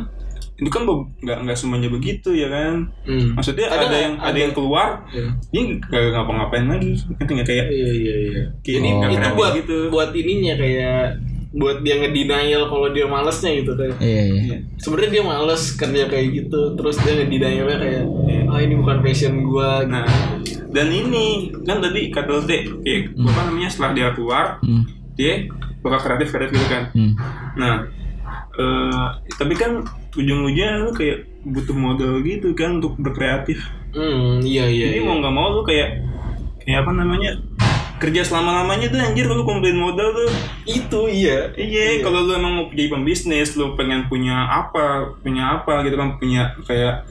itu 0.55 0.69
kan 0.69 0.83
be- 0.83 1.03
nggak 1.21 1.37
nggak 1.43 1.57
semuanya 1.57 1.87
begitu 1.87 2.31
ya 2.31 2.47
kan 2.47 2.87
Hmm. 3.03 3.35
maksudnya 3.35 3.67
Ada 3.67 3.85
ada, 3.85 3.97
yang 3.97 4.13
ada, 4.15 4.31
Ada. 4.31 4.39
yang 4.39 4.53
keluar 4.53 4.87
Iya. 5.09 5.27
dia 5.45 5.61
nggak 5.77 6.03
ngapa-ngapain 6.11 6.65
lagi 6.65 6.89
ngerti 6.95 7.31
nggak 7.33 7.47
kayak 7.47 7.65
Iya 7.67 7.89
iya 7.93 8.15
iya. 8.17 8.41
kayak 8.57 8.79
Jadi 8.79 8.89
Oh. 8.89 9.11
itu 9.13 9.29
buat 9.35 9.51
gitu 9.53 9.77
buat 9.89 10.09
ininya 10.11 10.53
kayak 10.55 11.03
buat 11.55 11.79
dia 11.81 11.95
ngedenial 11.97 12.67
kalau 12.67 12.91
dia 12.91 13.07
malesnya 13.07 13.55
gitu 13.55 13.71
kayak. 13.73 13.95
iya 13.97 14.23
iya. 14.27 14.57
Sebenarnya 14.75 15.11
dia 15.11 15.23
males 15.23 15.63
kerja 15.71 16.03
kayak 16.05 16.27
gitu, 16.35 16.75
terus 16.75 16.99
dia 16.99 17.15
ngedenialnya 17.15 17.77
kayak 17.79 18.03
ah 18.45 18.59
ini 18.59 18.75
bukan 18.75 18.99
passion 18.99 19.39
gua. 19.41 19.83
nah 19.83 20.03
dan 20.69 20.87
ini 20.87 21.55
kan 21.63 21.79
tadi 21.79 22.11
kata 22.11 22.29
lu 22.29 22.43
teh 22.43 22.67
kayak 22.83 23.15
apa 23.15 23.41
namanya 23.47 23.69
setelah 23.71 23.91
dia 23.91 24.07
keluar 24.11 24.45
Hmm. 24.59 24.83
dia 25.15 25.47
bakal 25.79 25.99
kreatif 26.03 26.27
kreatif 26.29 26.51
gitu 26.53 26.67
kan 26.67 26.83
Hmm. 26.91 27.13
nah 27.55 27.73
eh 28.53 29.07
tapi 29.33 29.55
kan 29.55 29.83
ujung-ujungnya 30.11 30.83
lu 30.83 30.91
kayak 30.91 31.23
butuh 31.43 31.71
modal 31.71 32.19
gitu 32.19 32.51
kan 32.51 32.79
untuk 32.79 32.95
berkreatif 32.97 33.63
Hmm, 33.91 34.43
iya 34.43 34.67
iya. 34.67 34.91
Jadi 34.91 34.99
iya. 34.99 35.07
mau 35.07 35.15
nggak 35.15 35.31
mau 35.31 35.55
lu 35.55 35.63
kayak 35.63 36.03
kayak 36.59 36.83
apa 36.83 36.91
namanya 36.91 37.31
kerja 37.95 38.21
selama 38.21 38.61
lamanya 38.61 38.87
tuh 38.87 38.99
anjir 38.99 39.23
kalau 39.23 39.43
kumpulin 39.43 39.75
modal 39.75 40.11
tuh 40.11 40.27
Itu 40.63 41.07
iya. 41.07 41.51
iya 41.53 41.99
kalau 41.99 42.21
lu 42.21 42.33
emang 42.33 42.53
mau 42.53 42.65
jadi 42.67 42.89
pembisnis 42.89 43.53
lu 43.53 43.73
pengen 43.73 44.05
punya 44.05 44.35
apa 44.45 45.15
punya 45.19 45.55
apa 45.55 45.81
gitu 45.81 45.95
kan 45.95 46.15
punya 46.15 46.55
kayak 46.63 47.07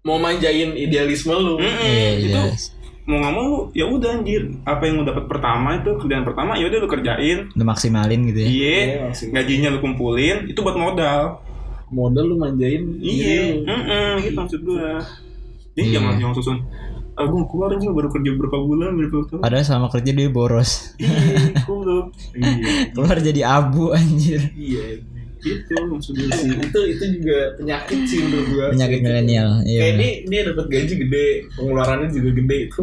Mau 0.00 0.16
manjain 0.16 0.72
idealisme 0.72 1.28
lu. 1.30 1.56
mm-mm, 1.56 1.76
iya 1.80 2.08
itu 2.16 2.32
iya 2.32 2.78
mau 3.00 3.16
nggak 3.16 3.32
mau 3.32 3.42
lu, 3.42 3.58
ya 3.72 3.84
udah 3.84 4.10
anjir 4.14 4.54
apa 4.62 4.82
yang 4.82 4.94
lu 4.96 5.04
dapat 5.04 5.24
pertama 5.26 5.74
itu 5.74 5.90
kerjaan 5.96 6.22
pertama 6.22 6.54
ya 6.54 6.64
udah 6.64 6.78
lu 6.78 6.86
kerjain 6.86 7.38
udah 7.50 7.66
maksimalin 7.66 8.20
gitu 8.24 8.38
ya 8.38 8.46
iya 8.46 8.70
Iya, 8.70 8.98
maksimal. 9.04 9.32
gajinya 9.34 9.68
lu 9.68 9.78
kumpulin 9.80 10.36
itu 10.46 10.60
buat 10.60 10.76
modal 10.76 11.42
Modal 11.90 12.24
lu 12.24 12.36
manjain. 12.38 12.86
iya 12.96 13.56
lu. 13.56 13.66
mm-mm, 13.66 14.10
gitu 14.22 14.36
maksud 14.36 14.60
gua 14.62 15.02
jadi 15.72 15.80
Iya. 15.80 15.92
jangan 15.96 16.12
jangan 16.16 16.34
susun 16.34 16.58
ah 17.20 17.28
gue 17.28 17.42
keluar 17.46 17.70
aja 17.70 17.86
baru 17.86 18.08
kerja 18.08 18.30
berapa 18.32 18.58
bulan 18.58 18.96
berapa 18.96 19.16
tahun. 19.28 19.40
Padahal 19.44 19.60
selama 19.62 19.88
kerja 19.88 20.10
dia 20.10 20.28
boros. 20.28 20.70
Iya 20.96 21.12
goblok. 21.68 22.06
Iya 22.40 22.88
keluar 22.90 23.16
jadi 23.20 23.40
abu 23.44 23.92
anjir. 23.92 24.40
Iya. 24.56 25.04
gitu 25.40 25.72
maksudnya 25.88 26.28
Sih, 26.36 26.52
itu 26.52 26.80
itu 26.84 27.04
juga 27.16 27.56
penyakit 27.56 28.04
sih 28.04 28.20
menurut 28.20 28.46
gua. 28.52 28.66
penyakit 28.76 29.00
milenial 29.00 29.64
iya 29.64 29.80
Kayak 29.80 29.94
ini 29.96 30.08
dia 30.28 30.40
dapat 30.52 30.66
gaji 30.68 30.94
gede, 31.00 31.26
pengeluarannya 31.56 32.08
juga 32.12 32.30
gede 32.36 32.56
itu 32.68 32.80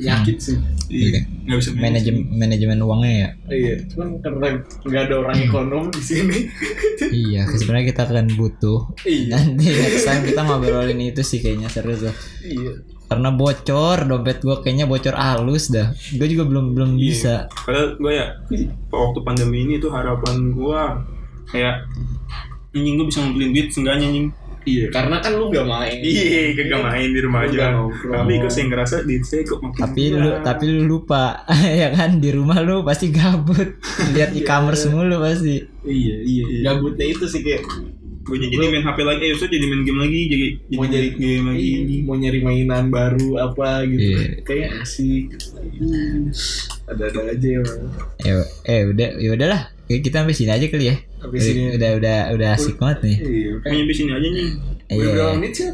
penyakit 0.00 0.36
sih. 0.40 0.56
iya 0.88 1.20
nggak 1.44 1.58
bisa 1.60 1.70
manajemen 1.76 2.24
manajemen 2.32 2.78
uangnya 2.80 3.12
ya? 3.12 3.28
Iya, 3.52 3.74
cuman 3.92 4.08
karena 4.16 4.48
nggak 4.80 5.02
ada 5.04 5.14
orang 5.20 5.36
ekonom 5.44 5.84
di 5.92 6.00
sini. 6.00 6.38
iya 7.28 7.44
sebenarnya 7.52 7.92
kita 7.92 8.00
akan 8.08 8.26
butuh. 8.32 8.80
Iya, 9.04 9.36
nanti 9.36 9.64
next 9.68 10.08
time 10.08 10.22
kita 10.24 10.40
ngobrolin 10.40 11.00
itu 11.04 11.20
sih 11.20 11.44
kayaknya 11.44 11.68
seru 11.68 11.92
tuh 12.00 12.16
iya. 12.48 12.72
Karena 13.04 13.28
bocor 13.30 13.98
dompet 14.02 14.38
gua 14.40 14.58
kayaknya 14.58 14.84
bocor 14.84 15.12
halus 15.12 15.68
dah. 15.68 15.92
Gue 16.12 16.26
juga 16.26 16.44
belum 16.44 16.72
belum 16.72 16.90
Iya. 16.94 17.00
bisa. 17.00 17.34
Padahal 17.52 17.94
gue 17.94 18.12
ya 18.12 18.26
waktu 18.88 19.18
pandemi 19.20 19.62
ini 19.62 19.74
tuh 19.76 19.90
harapan 19.90 20.50
gue 20.50 20.80
kayak 21.46 21.84
anjing 22.72 22.94
gue 22.96 23.06
bisa 23.06 23.18
ngumpulin 23.20 23.50
duit 23.52 23.68
seenggaknya 23.68 24.06
anjing. 24.08 24.28
Iya, 24.64 24.88
karena 24.88 25.20
kan 25.20 25.36
lu 25.36 25.52
gak 25.52 25.68
main. 25.68 26.00
iya 26.00 26.56
kagak 26.56 26.80
main 26.80 27.12
di 27.12 27.20
rumah 27.20 27.44
Lu 27.44 27.52
aja. 27.52 27.76
tapi 28.00 28.32
kok 28.40 28.48
saya 28.48 28.64
ngerasa 28.64 28.94
duit 29.04 29.20
saya 29.20 29.44
kok 29.44 29.60
makin 29.60 29.76
tapi 29.76 30.02
lu 30.08 30.30
tapi 30.40 30.64
lu 30.64 30.82
lupa 30.88 31.44
ya 31.84 31.92
kan? 31.92 32.16
Di 32.16 32.32
rumah 32.32 32.64
lu 32.64 32.80
pasti 32.80 33.12
gabut. 33.12 33.76
Lihat 34.16 34.32
e-commerce 34.32 34.88
mulu 34.88 35.20
pasti. 35.20 35.60
Iya, 35.84 36.16
iya. 36.24 36.44
Gabutnya 36.64 37.04
itu 37.04 37.28
sih 37.28 37.44
kayak 37.44 37.60
gue 38.24 38.36
jadi 38.38 38.54
main 38.56 38.80
HP 38.82 38.98
lagi 39.00 39.22
eh 39.22 39.32
usah 39.32 39.46
jadi 39.46 39.64
main 39.64 39.82
game 39.82 40.00
lagi 40.00 40.20
jadi 40.24 40.46
jadi 40.64 40.74
mau 40.74 40.86
jadi 40.86 41.08
game 41.12 41.44
lagi 41.46 41.70
mau 42.00 42.14
nyari 42.14 42.38
mainan 42.40 42.84
baru 42.88 43.28
apa 43.38 43.84
gitu. 43.84 44.00
Iya. 44.10 44.26
Kayak 44.40 44.68
asik. 44.80 45.24
Hmm, 45.74 46.32
Ada-ada 46.84 47.20
aja 47.30 47.48
ya 48.20 48.34
eh 48.64 48.80
udah 48.84 49.08
ya 49.16 49.30
udahlah 49.32 49.62
Kayak 49.84 50.00
kita 50.02 50.16
sampai 50.18 50.32
sini 50.34 50.50
aja 50.50 50.66
kali 50.66 50.84
ya 50.86 50.96
Sampai 51.18 51.38
sini. 51.38 51.62
udah 51.72 51.90
udah 51.94 52.16
udah 52.32 52.48
asik 52.54 52.76
banget 52.76 52.98
nih 53.02 53.16
Iya, 53.18 53.50
kayak 53.60 53.74
nyampe 53.74 53.92
sini 53.94 54.10
aja 54.10 54.26
nih 54.26 54.48
udah 54.86 54.94
Iya. 54.94 55.10
berapa 55.10 55.32
menit 55.34 55.52
sih? 55.54 55.68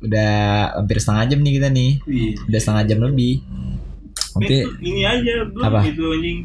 udah 0.00 0.32
hampir 0.74 0.96
setengah 0.96 1.24
jam 1.26 1.38
nih 1.38 1.52
kita 1.54 1.68
nih 1.70 1.90
Iya. 2.02 2.32
udah 2.42 2.58
setengah 2.58 2.84
jam 2.86 2.98
lebih 3.02 3.34
Oke, 4.32 4.46
Eh, 4.54 4.64
ini 4.80 5.02
aja 5.02 5.34
belum 5.44 5.64
Apa? 5.66 5.80
gitu 5.84 6.04
anjing 6.08 6.38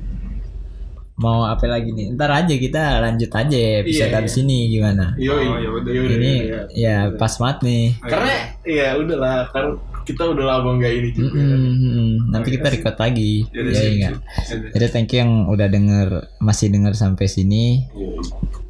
mau 1.15 1.47
apa 1.47 1.63
lagi 1.65 1.89
nih? 1.89 2.11
Ntar 2.11 2.43
aja 2.43 2.53
kita 2.53 2.99
lanjut 2.99 3.31
aja 3.31 3.57
episode 3.79 4.11
Iya, 4.11 4.17
habis 4.19 4.35
ini 4.35 4.57
gimana? 4.67 5.15
Yo, 5.15 5.31
Oh, 5.31 5.55
ya 5.55 5.69
udah. 5.71 5.91
Ini 5.91 6.33
ya 6.71 6.95
pas 7.15 7.31
banget 7.35 7.57
nih. 7.63 7.85
Karena 8.03 8.33
ya 8.61 8.87
udahlah 8.99 9.47
kan 9.49 9.65
kita 10.03 10.21
udah 10.27 10.45
lama 10.45 10.69
nggak 10.77 10.91
ini 10.93 11.09
juga. 11.11 11.33
Mm-mm, 11.33 11.71
mm-mm. 11.73 12.09
Nanti 12.29 12.49
kita 12.53 12.67
record 12.69 12.97
lagi. 12.99 13.47
Ya 13.49 13.59
udah, 13.63 13.71
Ya 13.71 13.79
sip, 13.79 13.91
enggak. 13.91 14.13
sip. 14.43 14.59
Jadi 14.69 14.85
thank 14.91 15.09
you 15.09 15.19
yang 15.19 15.31
udah 15.47 15.67
denger 15.67 16.07
masih 16.37 16.67
denger 16.69 16.93
sampai 16.93 17.25
sini. 17.25 17.87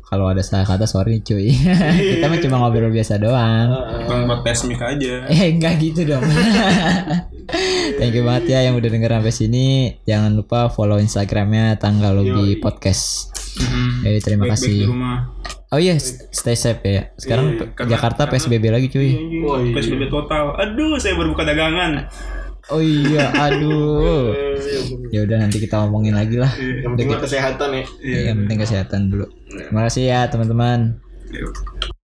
Kalau 0.06 0.30
ada 0.30 0.40
salah 0.40 0.64
kata 0.64 0.86
sorry 0.86 1.20
cuy. 1.20 1.50
kita 2.14 2.30
mah 2.30 2.40
cuma 2.40 2.62
ngobrol 2.62 2.88
biasa 2.88 3.18
doang. 3.18 3.74
Bukan 4.06 4.30
buat 4.30 4.42
tes 4.46 4.64
mic 4.64 4.78
aja. 4.78 5.26
Eh 5.28 5.50
enggak 5.50 5.82
gitu 5.82 6.06
dong. 6.06 6.22
Thank 7.96 8.14
you 8.14 8.24
banget 8.24 8.46
ya 8.50 8.60
yang 8.64 8.76
udah 8.76 8.90
denger 8.90 9.12
sampai 9.12 9.32
sini. 9.32 9.66
Jangan 10.04 10.34
lupa 10.34 10.68
follow 10.68 10.98
Instagramnya 10.98 11.78
Tanggal 11.78 12.12
Lobby 12.14 12.56
Yoi. 12.56 12.60
Podcast. 12.60 13.32
Mhm. 13.56 14.04
Jadi 14.04 14.20
terima 14.20 14.46
kasih. 14.50 14.90
Oh 15.70 15.80
iya, 15.80 15.98
stay 16.32 16.56
safe 16.56 16.82
ya. 16.82 17.12
Sekarang 17.16 17.52
Iya, 17.52 17.72
karena- 17.72 17.90
Jakarta 17.92 18.22
karena- 18.24 18.34
PSBB 18.38 18.64
lagi 18.70 18.88
cuy. 18.88 19.10
Oh, 19.44 19.60
iya. 19.60 19.74
PSBB 19.74 20.08
total. 20.08 20.56
Aduh, 20.56 20.96
saya 20.96 21.16
baru 21.16 21.32
buka 21.32 21.44
dagangan. 21.44 22.08
Oh 22.68 22.82
iya, 22.82 23.30
aduh. 23.32 24.34
Eh, 24.34 25.14
Ya 25.14 25.22
udah 25.22 25.38
nanti 25.38 25.62
kita 25.62 25.86
ngomongin 25.86 26.18
lagi 26.18 26.36
lah. 26.36 26.50
Yang 26.58 26.92
penting 26.92 27.08
mah 27.08 27.22
kesehatan 27.22 27.70
ya. 27.72 27.84
Iya. 28.02 28.20
Yang 28.32 28.38
penting 28.42 28.58
kesehatan 28.60 29.02
dulu. 29.08 29.26
Terima 29.48 29.82
kasih 29.86 30.04
ya 30.06 30.20
teman-teman. 30.28 30.98